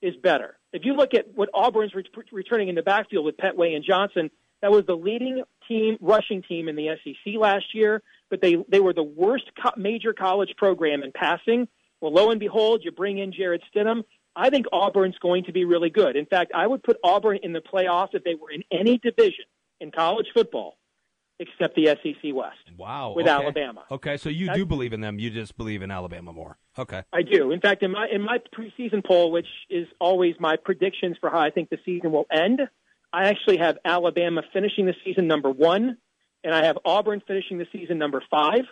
[0.00, 0.56] is better.
[0.72, 4.30] If you look at what Auburn's re- returning in the backfield with Pettway and Johnson,
[4.62, 8.80] that was the leading team rushing team in the SEC last year, but they they
[8.80, 11.68] were the worst co- major college program in passing.
[12.00, 14.02] Well, lo and behold, you bring in Jarrett Stidham.
[14.36, 16.14] I think Auburn's going to be really good.
[16.14, 19.46] In fact, I would put Auburn in the playoffs if they were in any division
[19.80, 20.76] in college football
[21.38, 22.56] except the SEC West.
[22.76, 23.34] Wow, with okay.
[23.34, 23.84] Alabama.
[23.90, 25.18] Okay, so you That's- do believe in them.
[25.18, 26.58] You just believe in Alabama more.
[26.78, 27.02] Okay.
[27.12, 27.50] I do.
[27.50, 31.40] In fact, in my in my preseason poll, which is always my predictions for how
[31.40, 32.60] I think the season will end,
[33.12, 35.96] I actually have Alabama finishing the season number one,
[36.44, 38.64] and I have Auburn finishing the season number five.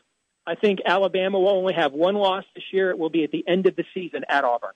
[0.46, 2.90] I think Alabama will only have one loss this year.
[2.90, 4.72] It will be at the end of the season at Auburn.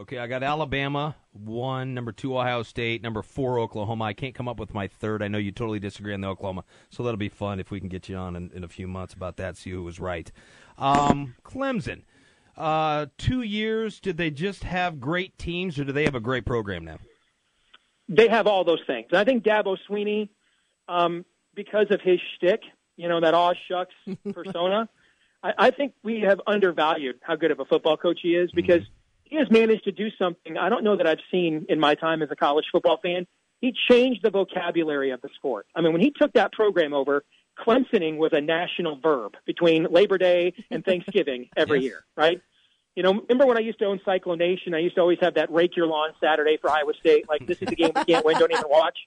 [0.00, 4.04] Okay, I got Alabama one, number two Ohio State, number four Oklahoma.
[4.04, 5.22] I can't come up with my third.
[5.22, 7.90] I know you totally disagree on the Oklahoma, so that'll be fun if we can
[7.90, 9.58] get you on in, in a few months about that.
[9.58, 10.32] See who was right.
[10.78, 12.04] Um, Clemson,
[12.56, 14.00] uh, two years.
[14.00, 16.96] Did they just have great teams, or do they have a great program now?
[18.08, 19.08] They have all those things.
[19.12, 20.30] I think Dabo Swinney,
[20.88, 22.62] um, because of his shtick,
[22.96, 23.94] you know, that aw shucks
[24.32, 24.88] persona,
[25.42, 28.80] I, I think we have undervalued how good of a football coach he is because
[29.30, 32.22] he has managed to do something I don't know that I've seen in my time
[32.22, 33.26] as a college football fan.
[33.60, 35.66] He changed the vocabulary of the sport.
[35.74, 37.24] I mean, when he took that program over,
[37.58, 41.84] Clemsoning was a national verb between Labor Day and Thanksgiving every Yes.
[41.90, 42.40] year, right?
[42.96, 44.74] You know, remember when I used to own Cyclonation?
[44.74, 47.28] I used to always have that rake your lawn Saturday for Iowa State.
[47.28, 48.98] Like, this is the game we can't win, don't even watch.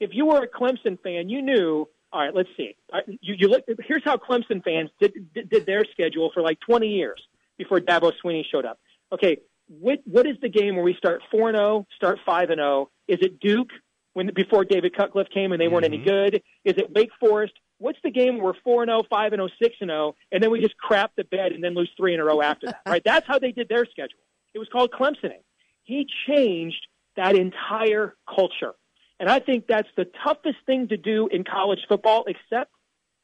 [0.00, 2.76] If you were a Clemson fan, you knew, all right, let's see.
[2.92, 6.58] Right, You, you look, here's how Clemson fans did, did, did their schedule for like
[6.60, 7.22] 20 years
[7.56, 8.78] before Dabo Swinney showed up.
[9.12, 12.58] Okay, what, what is the game where we start 4 and 0, start 5 and
[12.58, 12.90] 0?
[13.08, 13.70] Is it Duke
[14.12, 16.08] when before David Cutcliffe came and they weren't any mm-hmm.
[16.08, 16.42] good?
[16.64, 17.54] Is it Wake Forest?
[17.78, 20.76] What's the game where we're 4 0, 5 0, 6 0, and then we just
[20.76, 23.02] crap the bed and then lose three in a row after that, right?
[23.04, 24.18] That's how they did their schedule.
[24.54, 25.42] It was called Clemsoning.
[25.82, 26.86] He changed
[27.16, 28.72] that entire culture.
[29.20, 32.70] And I think that's the toughest thing to do in college football, except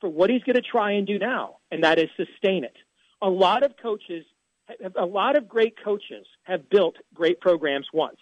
[0.01, 2.77] for what he's going to try and do now, and that is sustain it.
[3.23, 4.25] A lot of coaches,
[4.97, 8.19] a lot of great coaches have built great programs once.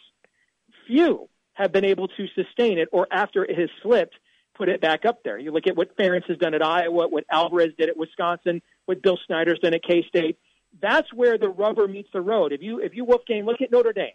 [0.86, 4.14] Few have been able to sustain it, or after it has slipped,
[4.56, 5.38] put it back up there.
[5.38, 9.02] You look at what Ferentz has done at Iowa, what Alvarez did at Wisconsin, what
[9.02, 10.38] Bill Snyder's done at K State.
[10.80, 12.52] That's where the rubber meets the road.
[12.52, 14.12] If you if you Wolfgang look at Notre Dame,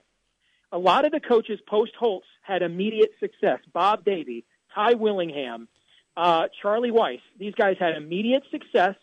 [0.73, 3.59] A lot of the coaches post Holtz had immediate success.
[3.71, 5.67] Bob Davie, Ty Willingham,
[6.17, 7.21] uh, Charlie Weis.
[7.37, 8.95] These guys had immediate success,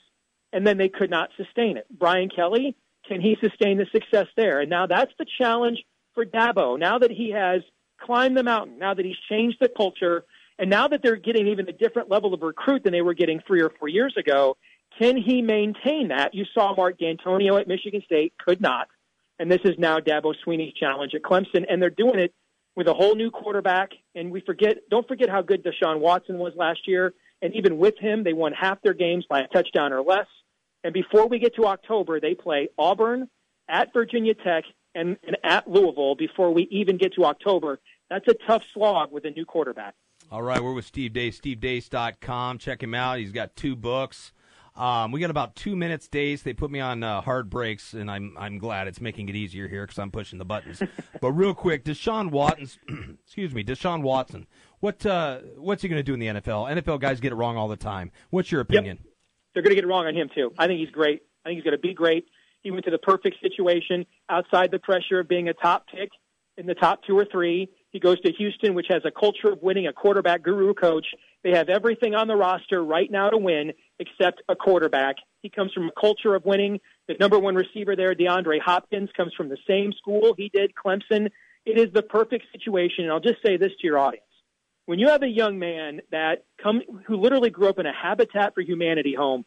[0.53, 1.87] and then they could not sustain it.
[1.97, 2.75] Brian Kelly,
[3.11, 4.61] can he sustain the success there?
[4.61, 5.83] And now that's the challenge
[6.15, 6.79] for Dabo.
[6.79, 7.63] Now that he has
[8.01, 10.25] climbed the mountain, now that he's changed the culture,
[10.61, 13.41] and now that they're getting even a different level of recruit than they were getting
[13.45, 14.57] three or four years ago,
[14.97, 16.35] can he maintain that?
[16.35, 18.87] You saw Mark Dantonio at Michigan State, could not.
[19.41, 22.33] And this is now Dabo Swinney's challenge at Clemson, and they're doing it
[22.77, 23.91] with a whole new quarterback.
[24.15, 27.13] And we forget, don't forget how good Deshaun Watson was last year.
[27.43, 30.27] And even with him, they won half their games by a touchdown or less.
[30.85, 33.29] And before we get to October, they play Auburn,
[33.69, 34.65] at Virginia Tech,
[34.95, 37.79] and, and at Louisville before we even get to October.
[38.09, 39.95] That's a tough slog with a new quarterback.
[40.31, 42.59] All right, we're with Steve Deace, stevedeace.com.
[42.59, 43.19] Check him out.
[43.19, 44.33] He's got two books.
[44.77, 46.43] Um, we got about two minutes, Deace.
[46.43, 49.69] They put me on uh, hard breaks, and I'm I'm glad it's making it easier
[49.69, 50.83] here because I'm pushing the buttons.
[51.21, 54.47] but real quick, Deshaun Watson, excuse me, Deshaun Watson.
[54.79, 56.71] What uh, what's he going to do in the NFL?
[56.73, 58.13] NFL guys get it wrong all the time.
[58.31, 58.99] What's your opinion?
[59.03, 59.10] Yep.
[59.61, 60.55] They're going to get it wrong on him too.
[60.59, 61.21] I think he's great.
[61.45, 62.25] I think he's going to be great.
[62.63, 66.09] He went to the perfect situation outside the pressure of being a top pick
[66.57, 67.69] in the top two or three.
[67.91, 71.09] He goes to Houston, which has a culture of winning, a quarterback guru coach.
[71.45, 75.17] They have everything on the roster right now to win except a quarterback.
[75.43, 76.81] He comes from a culture of winning.
[77.07, 81.29] The number one receiver there, DeAndre Hopkins, comes from the same school he did, Clemson.
[81.67, 83.05] It is the perfect situation.
[83.05, 84.25] And I'll just say this to your audience.
[84.91, 88.55] When you have a young man that come, who literally grew up in a Habitat
[88.57, 89.45] for Humanity home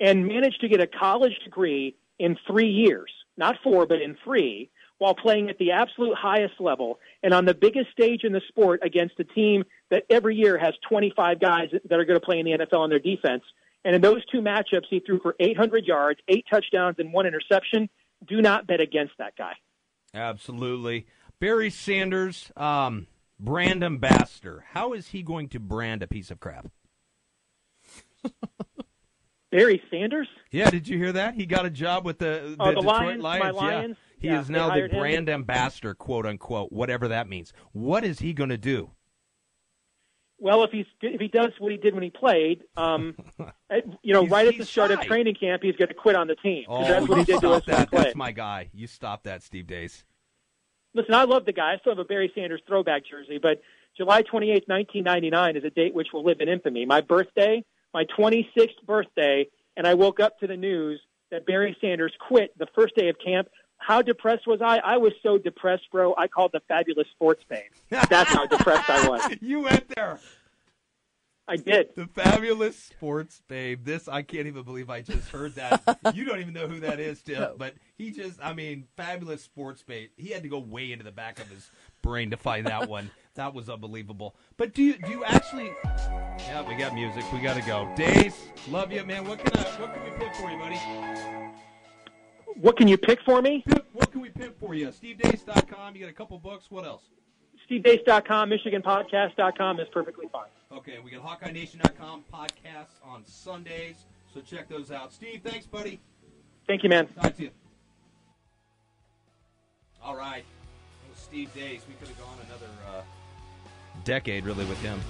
[0.00, 4.70] and managed to get a college degree in three years, not four, but in three,
[4.98, 8.80] while playing at the absolute highest level and on the biggest stage in the sport
[8.82, 9.62] against a team
[9.92, 12.90] that every year has 25 guys that are going to play in the NFL on
[12.90, 13.44] their defense.
[13.84, 17.88] And in those two matchups, he threw for 800 yards, eight touchdowns, and one interception.
[18.26, 19.52] Do not bet against that guy.
[20.12, 21.06] Absolutely.
[21.38, 23.06] Barry Sanders, um,
[23.42, 24.64] brand ambassador.
[24.70, 26.68] How is he going to brand a piece of crap?
[29.50, 30.28] Barry Sanders?
[30.50, 31.34] Yeah, did you hear that?
[31.34, 33.44] He got a job with the, oh, the, Detroit Lions, Lions.
[33.44, 33.96] My Lions.
[33.98, 34.08] Yeah.
[34.18, 35.34] He yeah, is now the brand him.
[35.34, 37.52] ambassador, quote unquote, whatever that means.
[37.72, 38.92] What is he going to do?
[40.38, 43.14] Well, if he's if he does what he did when he played, um,
[44.02, 46.26] you know, He's- right at the start of training camp, he's going to quit on
[46.26, 46.64] the team.
[46.68, 47.90] Oh, that's what he did to us stop that.
[47.90, 48.70] That's my guy.
[48.72, 50.04] You stop that, Steve Deace.
[50.94, 51.72] Listen, I love the guy.
[51.72, 53.60] I still have a Barry Sanders throwback jersey, but
[53.96, 56.86] July 28th, 1999 is a date which will live in infamy.
[56.86, 57.64] My birthday,
[57.94, 62.66] my 26th birthday, and I woke up to the news that Barry Sanders quit the
[62.74, 63.48] first day of camp.
[63.78, 64.78] How depressed was I?
[64.78, 66.14] I was so depressed, bro.
[66.16, 67.72] I called the fabulous sports babe.
[67.90, 69.22] That's how depressed I was.
[69.40, 70.20] You went there.
[71.48, 71.88] I did.
[71.96, 73.84] The fabulous sports babe.
[73.84, 75.82] This I can't even believe I just heard that.
[76.14, 77.52] you don't even know who that is, Tim.
[77.58, 80.10] But he just I mean, fabulous sports babe.
[80.16, 81.70] He had to go way into the back of his
[82.00, 83.10] brain to find that one.
[83.34, 84.36] That was unbelievable.
[84.58, 87.24] But do you do you actually Yeah, we got music.
[87.32, 87.90] We gotta go.
[87.96, 88.36] Deace,
[88.68, 89.26] love you, man.
[89.26, 90.76] What can I what can we pick for you, buddy?
[92.60, 93.64] What can you pick for me?
[93.94, 94.88] What can we pick for you?
[94.88, 95.94] SteveDeace.com.
[95.94, 96.70] You got a couple books.
[96.70, 97.04] What else?
[97.70, 100.48] SteveDeace.com, MichiganPodcast.com is perfectly fine.
[100.70, 103.96] Okay, we got HawkeyeNation.com podcasts on Sundays,
[104.32, 105.12] so check those out.
[105.12, 106.00] Steve, thanks, buddy.
[106.66, 107.06] Thank you, man.
[107.08, 107.50] Talk to you.
[110.02, 110.44] All right,
[111.14, 111.82] Steve Deace.
[111.86, 113.02] We could have gone another uh,
[114.04, 115.00] decade, really, with him.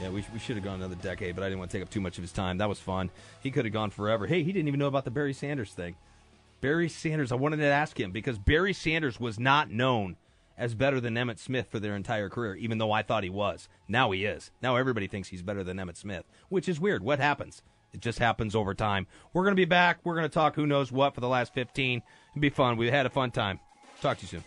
[0.00, 1.90] Yeah, we, we should have gone another decade, but I didn't want to take up
[1.90, 2.58] too much of his time.
[2.58, 3.10] That was fun.
[3.42, 4.26] He could have gone forever.
[4.26, 5.96] Hey, he didn't even know about the Barry Sanders thing.
[6.60, 10.16] Barry Sanders, I wanted to ask him because Barry Sanders was not known
[10.60, 13.66] as better than Emmitt Smith for their entire career, even though I thought he was.
[13.88, 14.50] Now he is.
[14.62, 17.02] Now everybody thinks he's better than Emmitt Smith, which is weird.
[17.02, 17.62] What happens?
[17.94, 19.06] It just happens over time.
[19.32, 20.00] We're going to be back.
[20.04, 22.02] We're going to talk who knows what for the last 15.
[22.32, 22.76] It'll be fun.
[22.76, 23.58] We had a fun time.
[24.02, 24.44] Talk to you soon.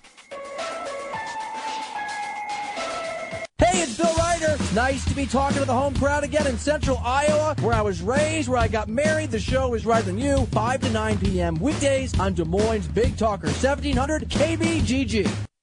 [3.58, 4.56] Hey, it's Bill Ryder.
[4.76, 8.04] Nice to be talking to the home crowd again in central Iowa, where I was
[8.04, 9.32] raised, where I got married.
[9.32, 11.56] The show is right than you, 5 to 9 p.m.
[11.56, 15.48] weekdays on Des Moines Big Talker 1700 KBGG.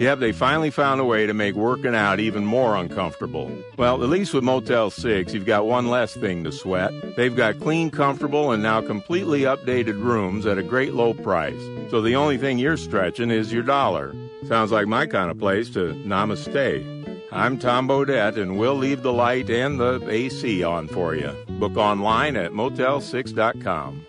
[0.00, 3.52] Yep, they finally found a way to make working out even more uncomfortable.
[3.76, 6.90] Well, at least with Motel 6, you've got one less thing to sweat.
[7.16, 11.60] They've got clean, comfortable, and now completely updated rooms at a great low price.
[11.90, 14.14] So the only thing you're stretching is your dollar.
[14.48, 17.28] Sounds like my kind of place to namaste.
[17.30, 21.30] I'm Tom Bodett, and we'll leave the light and the AC on for you.
[21.58, 24.06] Book online at motel6.com.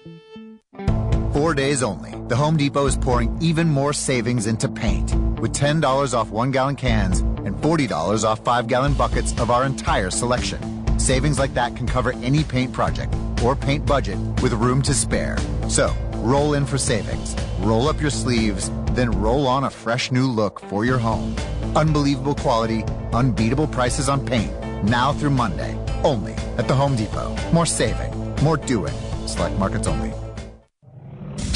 [1.33, 2.15] Four days only.
[2.29, 6.75] The Home Depot is pouring even more savings into paint with $10 off one gallon
[6.75, 10.59] cans and $40 off five gallon buckets of our entire selection.
[10.99, 13.13] Savings like that can cover any paint project
[13.43, 15.37] or paint budget with room to spare.
[15.67, 20.27] So, roll in for savings, roll up your sleeves, then roll on a fresh new
[20.27, 21.35] look for your home.
[21.75, 24.51] Unbelievable quality, unbeatable prices on paint,
[24.83, 27.35] now through Monday, only at the Home Depot.
[27.51, 28.13] More saving,
[28.43, 28.93] more doing.
[29.25, 30.20] Select markets only.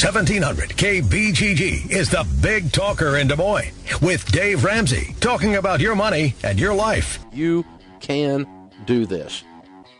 [0.06, 3.72] 1700 KBGG is the big talker in Des Moines
[4.04, 7.26] with Dave Ramsey talking about your money and your life.
[7.34, 7.66] You
[8.02, 8.46] can
[8.86, 9.44] do this.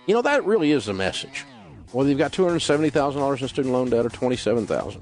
[0.06, 1.44] You know, that really is the message.
[1.92, 5.02] Whether you've got $270,000 in student loan debt or 27000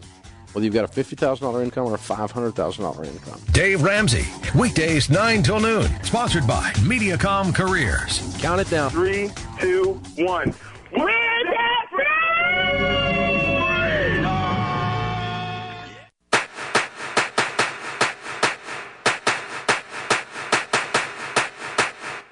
[0.54, 3.42] whether you've got a $50,000 income or a $500,000 income.
[3.52, 4.26] Dave Ramsey,
[4.58, 8.38] weekdays 9 till noon, sponsored by Mediacom Careers.
[8.40, 8.90] Count it down.
[8.92, 10.54] Three, two, one.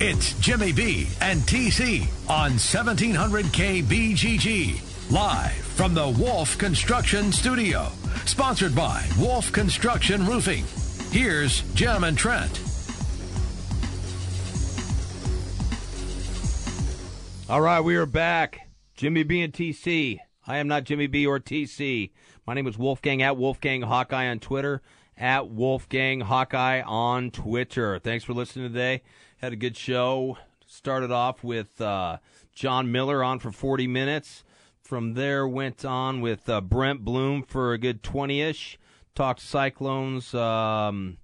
[0.00, 5.10] It's Jimmy B and TC on 1700 KBGG.
[5.12, 7.88] Live from the Wolf Construction Studio.
[8.24, 10.64] Sponsored by Wolf Construction Roofing.
[11.10, 12.60] Here's Jim and Trent.
[17.48, 18.68] All right, we are back.
[18.94, 20.18] Jimmy B and TC.
[20.46, 22.10] I am not Jimmy B or TC.
[22.46, 24.82] My name is Wolfgang at Wolfgang Hawkeye on Twitter,
[25.16, 27.98] at Wolfgang Hawkeye on Twitter.
[28.00, 29.02] Thanks for listening today.
[29.42, 30.38] Had a good show.
[30.68, 32.18] Started off with uh,
[32.54, 34.44] Jon Miller on for 40 minutes.
[34.80, 38.78] From there, went on with uh, Brent Blum for a good 20 ish.
[39.16, 41.16] Talked Cyclones, um,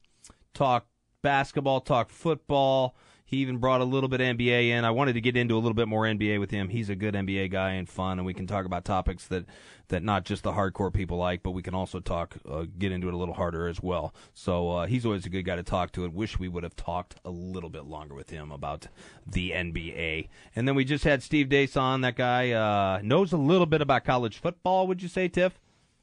[0.53, 0.89] talked
[1.23, 2.97] basketball, talked football.
[3.29, 4.87] He even brought a little bit of NBA in.
[4.87, 6.71] I wanted to get into a little bit more NBA with him.
[6.71, 9.45] He's a good NBA guy and fun, and we can talk about topics that,
[9.89, 13.07] that not just the hardcore people like, but we can also talk, uh, get into
[13.07, 14.15] it a little harder as well.
[14.33, 16.75] So uh, he's always a good guy to talk to, and wish we would have
[16.75, 18.89] talked a little bit longer with him about
[19.27, 20.31] the NBA.
[20.57, 22.01] And then we just had Steve Deace on.
[22.01, 25.61] That guy uh, knows a little bit about college football, would you say, Tiff?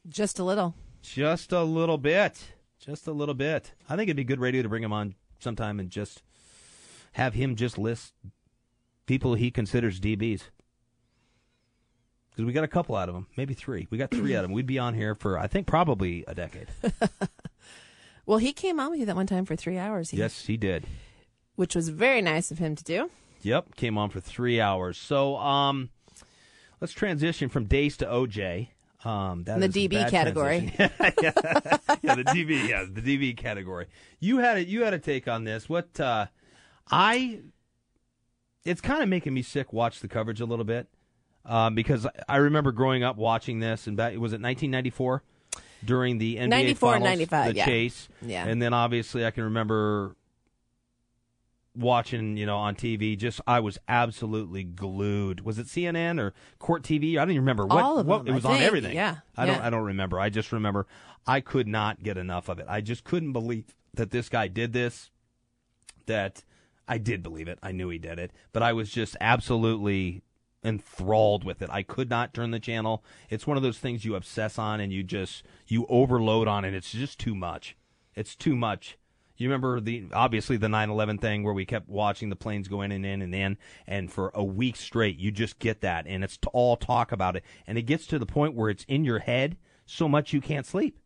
[0.08, 0.76] Just a little.
[1.02, 2.52] Just a little bit.
[2.78, 3.72] Just a little bit.
[3.88, 6.22] I think it'd be good radio to bring him on sometime and just
[7.12, 8.12] have him just list
[9.06, 10.42] people he considers DBs.
[12.30, 13.86] Because we got a couple out of them, maybe three.
[13.90, 14.52] We got three out of them.
[14.52, 16.68] We'd be on here for, I think, probably a decade.
[18.26, 20.10] Well, he came on with you that one time for three hours.
[20.10, 20.84] He, yes, he did.
[21.54, 23.10] Which was very nice of him to do.
[23.42, 24.98] Yep, came on for three hours.
[24.98, 25.90] So, um,
[26.80, 28.68] let's transition from Deace to OJ.
[29.04, 30.74] Um, that In the DB category.
[30.76, 30.88] yeah,
[32.02, 33.86] yeah, the DB, yeah, the DB category.
[34.18, 35.68] You had a you had a take on this.
[35.68, 36.26] What uh,
[36.90, 37.40] I,
[38.64, 39.72] it's kind of making me sick.
[39.72, 40.88] Watch the coverage a little bit
[41.44, 45.22] um, because I remember growing up watching this, and back, was it 1994
[45.84, 47.64] during the NBA 94 finals, 95, the yeah.
[47.64, 48.46] chase, Yeah.
[48.46, 50.16] and then obviously I can remember
[51.74, 53.16] watching, you know, on TV.
[53.16, 55.44] Just I was absolutely glued.
[55.44, 57.12] Was it CNN or Court TV?
[57.12, 57.82] I don't even remember what.
[57.84, 58.94] All of what them, it I was on think, everything.
[58.94, 59.56] yeah, I don't.
[59.56, 59.66] yeah.
[59.66, 60.18] I don't remember.
[60.18, 60.86] I just remember
[61.26, 62.66] I could not get enough of it.
[62.68, 65.10] I just couldn't believe that this guy did this.
[66.06, 66.44] That
[66.88, 67.58] I did believe it.
[67.62, 70.22] I knew he did it, but I was just absolutely
[70.64, 71.70] enthralled with it.
[71.70, 73.04] I could not turn the channel.
[73.30, 76.74] It's one of those things you obsess on and you just you overload on it.
[76.74, 77.76] It's just too much.
[78.14, 78.98] It's too much.
[79.36, 82.90] You remember the obviously the 9/11 thing where we kept watching the planes go in
[82.90, 86.38] and in and in and for a week straight you just get that and it's
[86.52, 89.58] all talk about it and it gets to the point where it's in your head
[89.84, 90.98] so much you can't sleep.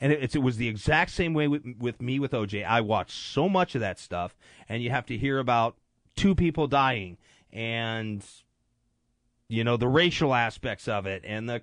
[0.00, 2.66] And it, it was the exact same way with, with me with OJ.
[2.66, 4.36] I watched so much of that stuff,
[4.68, 5.76] and you have to hear about
[6.16, 7.16] two people dying,
[7.52, 8.24] and
[9.48, 11.62] you know the racial aspects of it, and the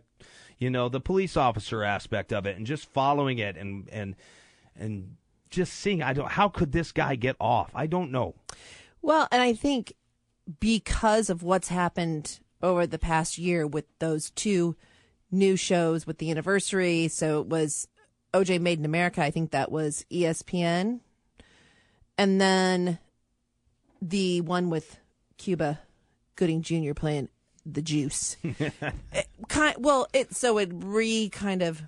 [0.58, 4.16] you know the police officer aspect of it, and just following it, and and
[4.76, 5.18] and
[5.50, 6.02] just seeing.
[6.02, 6.30] I don't.
[6.30, 7.72] How could this guy get off?
[7.76, 8.36] I don't know.
[9.02, 9.94] Well, and I think
[10.60, 14.76] because of what's happened over the past year with those two
[15.32, 17.88] new shows with the anniversary, so it was
[18.34, 21.00] OJ Made in America, I think that was ESPN.
[22.18, 23.00] And then
[24.02, 24.98] the one with
[25.38, 25.80] Cuba
[26.36, 26.94] Gooding Jr.
[26.94, 27.30] playing
[27.66, 28.38] the juice.
[29.14, 31.84] It kind well, it so it re kind of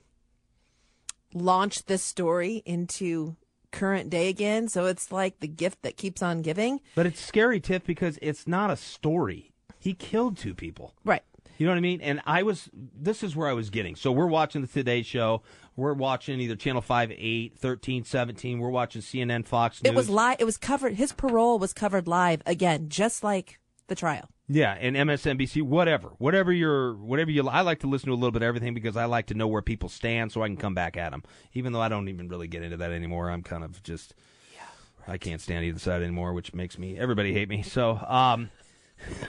[1.33, 3.35] launched this story into
[3.71, 4.67] current day again.
[4.69, 6.79] So it's like the gift that keeps on giving.
[6.95, 9.51] But it's scary, Tiff, because it's not a story.
[9.79, 10.93] He killed two people.
[11.03, 11.23] Right.
[11.57, 12.01] You know what I mean?
[12.01, 13.95] And I was, this is where I was getting.
[13.95, 15.43] So we're watching the Today Show.
[15.75, 18.59] We're watching either Channel 5, 8, 13, 17.
[18.59, 19.91] We're watching CNN, Fox News.
[19.91, 20.37] It was live.
[20.39, 20.95] It was covered.
[20.95, 24.29] His parole was covered live again, just like the trial.
[24.49, 27.47] Yeah, and MSNBC, whatever, whatever you're, whatever you.
[27.47, 29.47] I like to listen to a little bit of everything because I like to know
[29.47, 31.23] where people stand, so I can come back at them.
[31.53, 34.13] Even though I don't even really get into that anymore, I'm kind of just,
[34.53, 34.63] Yeah.
[35.07, 37.61] I can't stand either side anymore, which makes me everybody hate me.
[37.61, 38.49] So, um,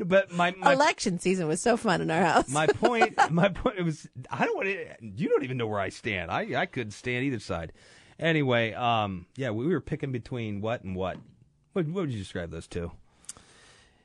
[0.04, 2.48] but my, my Election season was so fun in our house.
[2.48, 4.86] my point, my point it was I don't want to.
[5.02, 6.30] You don't even know where I stand.
[6.30, 7.72] I I couldn't stand either side.
[8.18, 11.16] Anyway, um, yeah, we were picking between what and what.
[11.72, 12.92] What, what would you describe those two?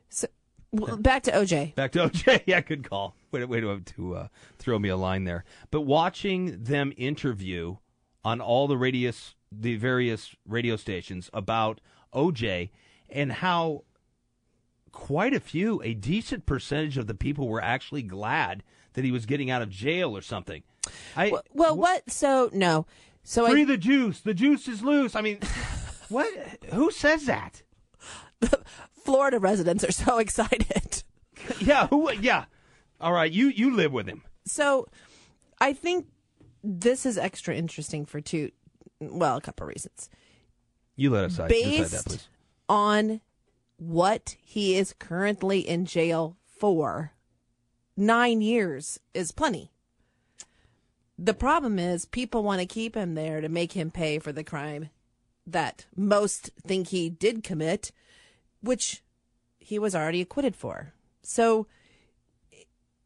[0.09, 0.27] So,
[0.71, 1.75] well, back to OJ.
[1.75, 2.43] Back to OJ.
[2.45, 3.15] Yeah, good call.
[3.31, 4.27] Way to, way to, to uh,
[4.57, 5.43] throw me a line there.
[5.71, 7.77] But watching them interview
[8.23, 11.81] on all the radius, the various radio stations about
[12.13, 12.69] OJ
[13.09, 13.83] and how
[14.95, 19.27] quite a few, a decent percentage of the people were actually glad that he was
[19.27, 20.63] getting out of jail or something.
[21.15, 22.09] I well, well, what?
[22.09, 22.87] So no.
[23.23, 24.21] So free I, the juice.
[24.21, 25.15] The juice is loose.
[25.15, 25.39] I mean,
[26.09, 26.27] what?
[26.73, 27.61] Who says that?
[29.03, 31.03] Florida residents are so excited.
[31.59, 31.87] Yeah.
[31.87, 32.11] Who?
[32.13, 32.45] Yeah.
[32.99, 33.31] All right.
[33.31, 34.23] You you live with him.
[34.45, 34.87] So
[35.59, 36.07] I think
[36.63, 38.51] this is extra interesting for two,
[38.99, 40.09] well, a couple of reasons.
[40.95, 42.29] You let us decide that, please.
[42.69, 43.21] on
[43.77, 47.13] what he is currently in jail for,
[47.97, 49.71] nine years is plenty.
[51.17, 54.43] The problem is people want to keep him there to make him pay for the
[54.43, 54.89] crime
[55.47, 57.91] that most think he did commit,
[58.61, 59.03] which
[59.57, 60.93] he was already acquitted for.
[61.23, 61.67] So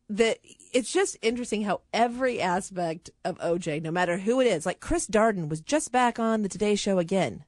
[0.09, 0.37] the
[0.73, 5.07] it's just interesting how every aspect of OJ, no matter who it is, like Chris
[5.07, 7.43] Darden was just back on the Today Show again.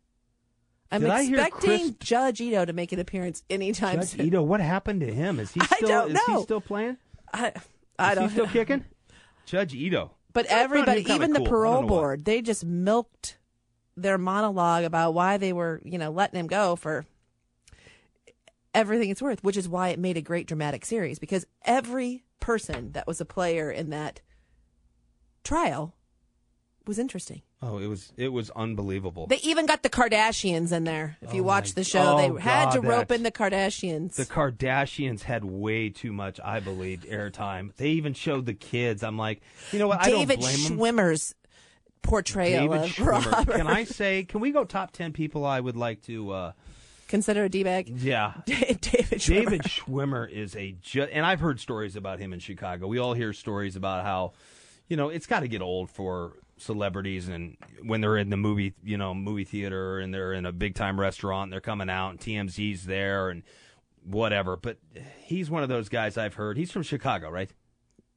[0.91, 4.25] I'm Did I hear expecting Chris- Judge Ito to make an appearance anytime Judge soon.
[4.27, 5.39] Ito, what happened to him?
[5.39, 5.69] Is he still?
[5.71, 5.87] I still?
[5.89, 6.19] don't know.
[6.19, 6.97] Is he still playing?
[7.33, 7.53] I,
[7.97, 8.51] I is don't he still know.
[8.51, 8.85] kicking?
[9.45, 10.11] Judge Ito.
[10.33, 11.47] But I everybody, even the cool.
[11.47, 11.87] I don't parole know why.
[11.87, 13.37] board, they just milked
[13.97, 17.05] their monologue about why they were, you know, letting him go for
[18.73, 22.93] everything it's worth, which is why it made a great dramatic series because every person
[22.93, 24.21] that was a player in that
[25.43, 25.93] trial
[26.87, 27.41] was interesting.
[27.61, 29.27] Oh, it was it was unbelievable.
[29.27, 31.17] They even got the Kardashians in there.
[31.21, 34.15] If you Oh watch the show, oh they had God, to rope in the Kardashians.
[34.15, 37.75] The Kardashians had way too much, I believe, airtime.
[37.75, 39.03] They even showed the kids.
[39.03, 40.01] I'm like, you know what?
[40.01, 40.77] I David don't blame them.
[40.79, 41.35] Schwimmer's
[42.01, 43.31] portrayal David of Schwimmer.
[43.31, 43.55] Robert.
[43.57, 44.23] Can I say?
[44.23, 45.45] Can we go top ten people?
[45.45, 46.31] I would like to.
[46.31, 46.51] uh
[47.07, 47.89] consider a d bag?
[47.89, 49.27] Yeah, David Schwimmer.
[49.27, 52.87] David Schwimmer is a ju- and I've heard stories about him in Chicago.
[52.87, 54.31] We all hear stories about how,
[54.87, 58.73] you know, it's got to get old for celebrities and when they're in the movie,
[58.83, 62.11] you know, movie theater and they're in a big time restaurant, and they're coming out
[62.11, 63.43] and TMZ's there and
[64.03, 64.55] whatever.
[64.55, 64.77] But
[65.23, 66.57] he's one of those guys I've heard.
[66.57, 67.51] He's from Chicago, right?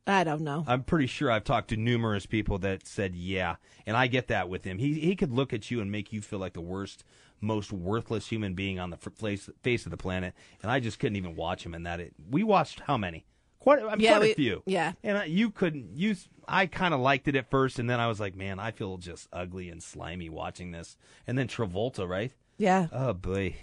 [0.07, 0.65] I don't know.
[0.67, 4.51] I'm pretty sure I've talked to numerous people that said yeah, and I get that
[4.51, 4.79] with him.
[4.79, 7.05] He he could look at you and make you feel like the worst,
[7.41, 11.17] most worthless human being on the face face of the planet, and I just couldn't
[11.17, 12.01] even watch him in that.
[12.01, 13.25] It, we watched how many?
[13.65, 14.63] Quite, I mean, Yeah, quite we- a few.
[14.67, 14.93] yeah.
[15.03, 15.97] and I, you couldn't.
[15.97, 16.15] You,
[16.47, 18.99] I kind of liked it at first, and then I was like, man, I feel
[18.99, 20.99] just ugly and slimy watching this.
[21.27, 22.31] And then Travolta, right?
[22.59, 22.89] Yeah.
[22.93, 23.57] Oh boy,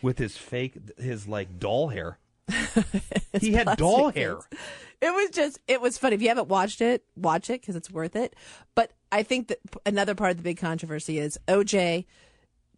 [0.00, 2.18] with his fake, his like doll hair.
[3.40, 4.38] he had doll hair.
[5.02, 6.12] It was just, it was fun.
[6.12, 8.34] If you haven't watched it, watch it because it's worth it.
[8.76, 12.06] But I think that another part of the big controversy is OJ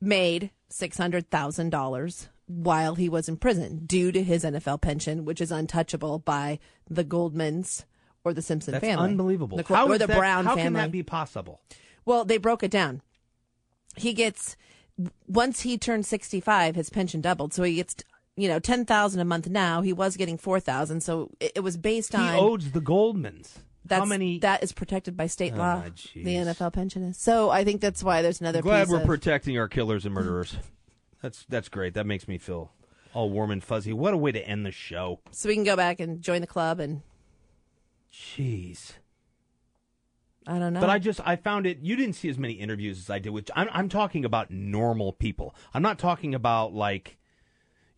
[0.01, 6.19] made $600,000 while he was in prison due to his NFL pension, which is untouchable
[6.19, 7.85] by the Goldmans
[8.25, 9.11] or the Simpson That's family.
[9.11, 9.57] unbelievable.
[9.59, 10.63] The, How or the that- Brown how family.
[10.65, 11.61] can that be possible?
[12.05, 13.03] Well, they broke it down.
[13.97, 14.57] He gets
[15.27, 17.55] once he turned 65, his pension doubled.
[17.55, 17.97] So he gets
[18.37, 19.83] you know, 10,000 a month now.
[19.83, 23.59] He was getting 4,000, so it, it was based on He owes the Goldmans.
[23.85, 24.39] that's, How many?
[24.39, 25.83] that is protected by state Ah, law.
[25.91, 26.25] jeez.
[26.25, 27.19] The NFL pension is.
[27.19, 30.15] So I think that's why there's another I'm Glad we're of, protecting our killers and
[30.15, 30.57] murderers.
[31.23, 31.95] that's that's great.
[31.95, 32.73] That makes me feel
[33.13, 33.93] all warm and fuzzy.
[33.93, 35.21] What a way to end the show.
[35.31, 37.03] so we can go back and join the club and
[38.13, 38.93] Jeez.
[40.47, 40.81] I don't know.
[40.81, 41.79] But I just I found it.
[41.83, 43.31] You didn't see as many interviews as I did.
[43.31, 45.55] Which I'm I'm talking about normal people.
[45.75, 47.19] I'm not talking about like,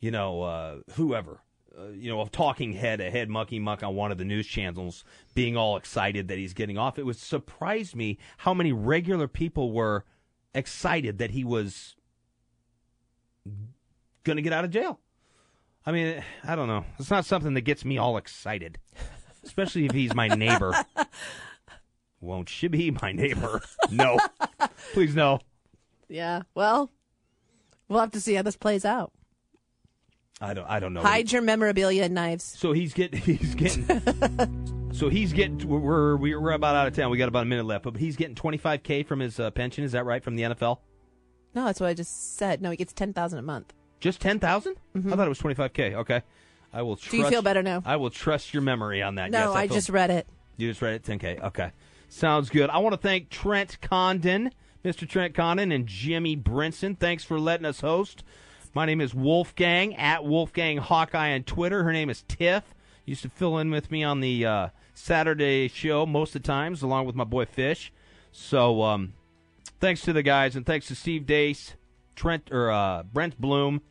[0.00, 1.40] you know, uh, whoever.
[1.78, 4.46] Uh, you know, a talking head, a head mucky muck on one of the news
[4.46, 5.04] channels,
[5.34, 6.98] being all excited that he's getting off.
[6.98, 10.04] It was surprised me how many regular people were
[10.54, 11.96] excited that he was
[14.24, 15.00] going to get out of jail.
[15.84, 16.84] I mean, I don't know.
[16.98, 18.78] It's not something that gets me all excited,
[19.44, 20.72] especially if he's my neighbor.
[22.20, 23.60] Won't she be my neighbor?
[23.90, 24.16] No.
[24.92, 25.40] Please no.
[26.08, 26.42] yeah.
[26.54, 26.90] Well,
[27.88, 29.12] we'll have to see how this plays out.
[30.40, 31.02] I don't I don't know.
[31.02, 32.44] Hide your memorabilia and knives.
[32.44, 37.10] So he's getting he's getting So he's getting we're we're we're about out of town.
[37.10, 39.92] We got about a minute left, but he's getting 25k from his uh, pension, is
[39.92, 40.78] that right from the NFL?
[41.54, 42.62] No, that's what I just said.
[42.62, 43.72] No, he gets 10,000 a month.
[44.00, 44.76] Just 10,000?
[44.96, 45.94] I thought it was 25k.
[45.94, 46.22] Okay.
[46.72, 47.16] I will trust Mm-hmm.
[47.18, 47.82] Do you feel better now?
[47.84, 49.30] I will trust your memory on that.
[49.30, 50.26] No, yes, I feel- just read it.
[50.56, 51.42] You just read it 10K.
[51.44, 51.70] Okay.
[52.08, 52.68] Sounds good.
[52.70, 54.50] I want to thank Trent Condon,
[54.84, 55.08] Mr.
[55.08, 56.98] Trent Condon, and Jimmy Brinson.
[56.98, 58.22] Thanks for letting us host.
[58.74, 61.84] My name is Wolfgang, at Wolfgang Hawkeye on Twitter.
[61.84, 62.74] Her name is Tiff.
[63.04, 66.82] Used to fill in with me on the uh, Saturday show most of the times,
[66.82, 67.92] along with my boy Fish.
[68.30, 69.12] So, um,
[69.80, 71.74] thanks to the guys, and thanks to Steve Deace,
[72.16, 73.82] Trent, or uh, Brent Blum,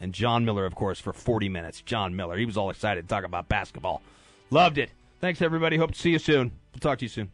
[0.00, 1.80] and Jon Miller, of course, for 40 minutes.
[1.82, 2.36] Jon Miller.
[2.36, 4.02] He was all excited to talk about basketball.
[4.50, 4.90] Loved it.
[5.20, 5.76] Thanks, everybody.
[5.76, 6.52] Hope to see you soon.
[6.72, 7.30] We'll talk to you soon.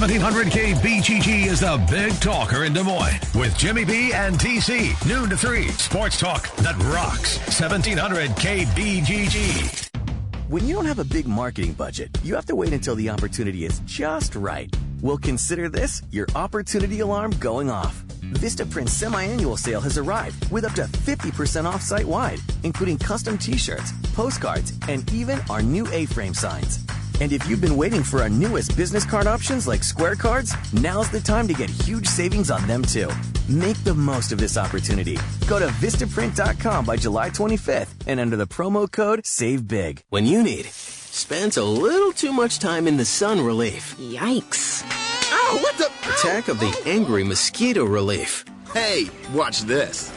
[0.00, 4.34] Seventeen hundred K BGG is the big talker in Des Moines with Jimmy B and
[4.34, 5.68] TC noon to three.
[5.72, 7.32] Sports talk that rocks.
[7.54, 9.90] Seventeen hundred K BGG.
[10.48, 13.66] When you don't have a big marketing budget, you have to wait until the opportunity
[13.66, 14.74] is just right.
[15.02, 18.02] Well, consider this your opportunity alarm going off.
[18.40, 24.72] Vistaprint's semi-annual sale has arrived with up to 50% off site-wide, including custom t-shirts, postcards,
[24.88, 26.86] and even our new A-frame signs.
[27.20, 31.10] And if you've been waiting for our newest business card options like Square Cards, now's
[31.10, 33.10] the time to get huge savings on them too.
[33.48, 35.18] Make the most of this opportunity.
[35.46, 40.02] Go to Vistaprint.com by July 25th and under the promo code SAVE BIG.
[40.08, 43.96] When you need spends a little too much time in the sun relief.
[43.98, 44.82] Yikes.
[45.32, 45.90] Ow, what the?
[46.08, 48.44] Attack of the angry mosquito relief.
[48.72, 50.08] Hey, watch this.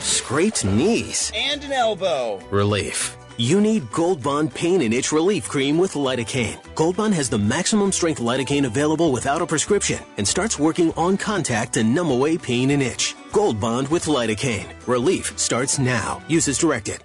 [0.00, 2.40] Scraped knees And an elbow.
[2.50, 3.17] relief.
[3.40, 6.58] You need Gold Bond Pain and Itch Relief Cream with lidocaine.
[6.74, 11.16] Gold Bond has the maximum strength lidocaine available without a prescription and starts working on
[11.16, 13.14] contact to numb away pain and itch.
[13.32, 14.66] Gold Bond with lidocaine.
[14.88, 16.20] Relief starts now.
[16.26, 17.04] Use as directed.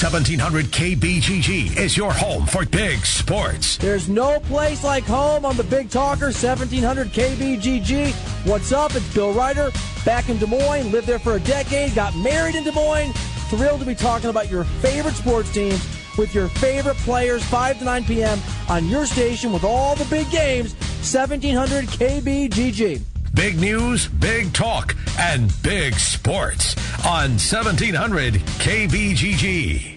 [0.00, 3.76] 1700 KBGG is your home for big sports.
[3.76, 8.10] There's no place like home on the Big Talker 1700 KBGG.
[8.48, 8.94] What's up?
[8.94, 9.70] It's Bill Ryder
[10.06, 10.90] back in Des Moines.
[10.90, 11.94] Lived there for a decade.
[11.94, 13.12] Got married in Des Moines.
[13.50, 15.86] Thrilled to be talking about your favorite sports teams
[16.16, 18.38] with your favorite players 5 to 9 p.m.
[18.70, 20.72] on your station with all the big games
[21.12, 23.09] 1700 KBGG.
[23.40, 26.76] Big news, big talk, and big sports
[27.06, 29.96] on 1700 KBGG.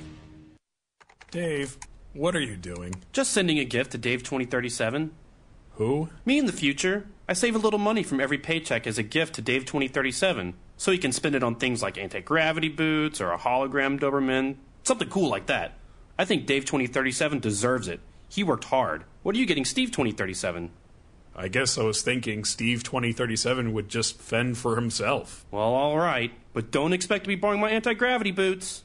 [1.29, 1.77] Dave,
[2.13, 2.95] what are you doing?
[3.11, 5.11] Just sending a gift to Dave 2037.
[5.71, 6.07] Who?
[6.23, 7.05] Me in the future.
[7.27, 10.93] I save a little money from every paycheck as a gift to Dave 2037, so
[10.93, 15.09] he can spend it on things like anti gravity boots or a hologram Doberman, something
[15.09, 15.77] cool like that.
[16.17, 17.99] I think Dave 2037 deserves it.
[18.29, 19.03] He worked hard.
[19.21, 20.71] What are you getting Steve 2037?
[21.35, 25.45] I guess I was thinking Steve 2037 would just fend for himself.
[25.51, 28.83] Well, alright, but don't expect to be borrowing my anti gravity boots.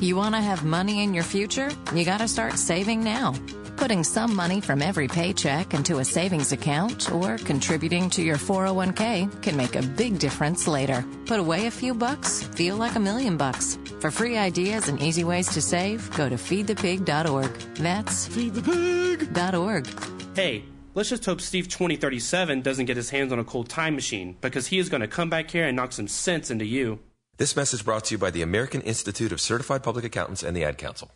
[0.00, 1.70] You want to have money in your future?
[1.94, 3.34] You got to start saving now.
[3.76, 9.42] Putting some money from every paycheck into a savings account or contributing to your 401k
[9.42, 11.04] can make a big difference later.
[11.26, 13.78] Put away a few bucks, feel like a million bucks.
[14.00, 17.52] For free ideas and easy ways to save, go to feedthepig.org.
[17.76, 19.86] That's feedthepig.org.
[20.34, 20.64] Hey,
[20.94, 24.66] let's just hope Steve 2037 doesn't get his hands on a cold time machine because
[24.68, 26.98] he is going to come back here and knock some sense into you.
[27.38, 30.64] This message brought to you by the American Institute of Certified Public Accountants and the
[30.64, 31.10] Ad Council.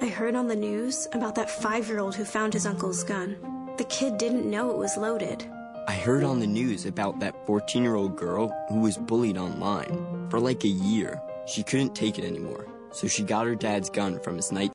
[0.00, 3.36] I heard on the news about that five year old who found his uncle's gun.
[3.76, 5.48] The kid didn't know it was loaded.
[5.86, 10.28] I heard on the news about that 14 year old girl who was bullied online
[10.30, 11.20] for like a year.
[11.46, 14.72] She couldn't take it anymore, so she got her dad's gun from his night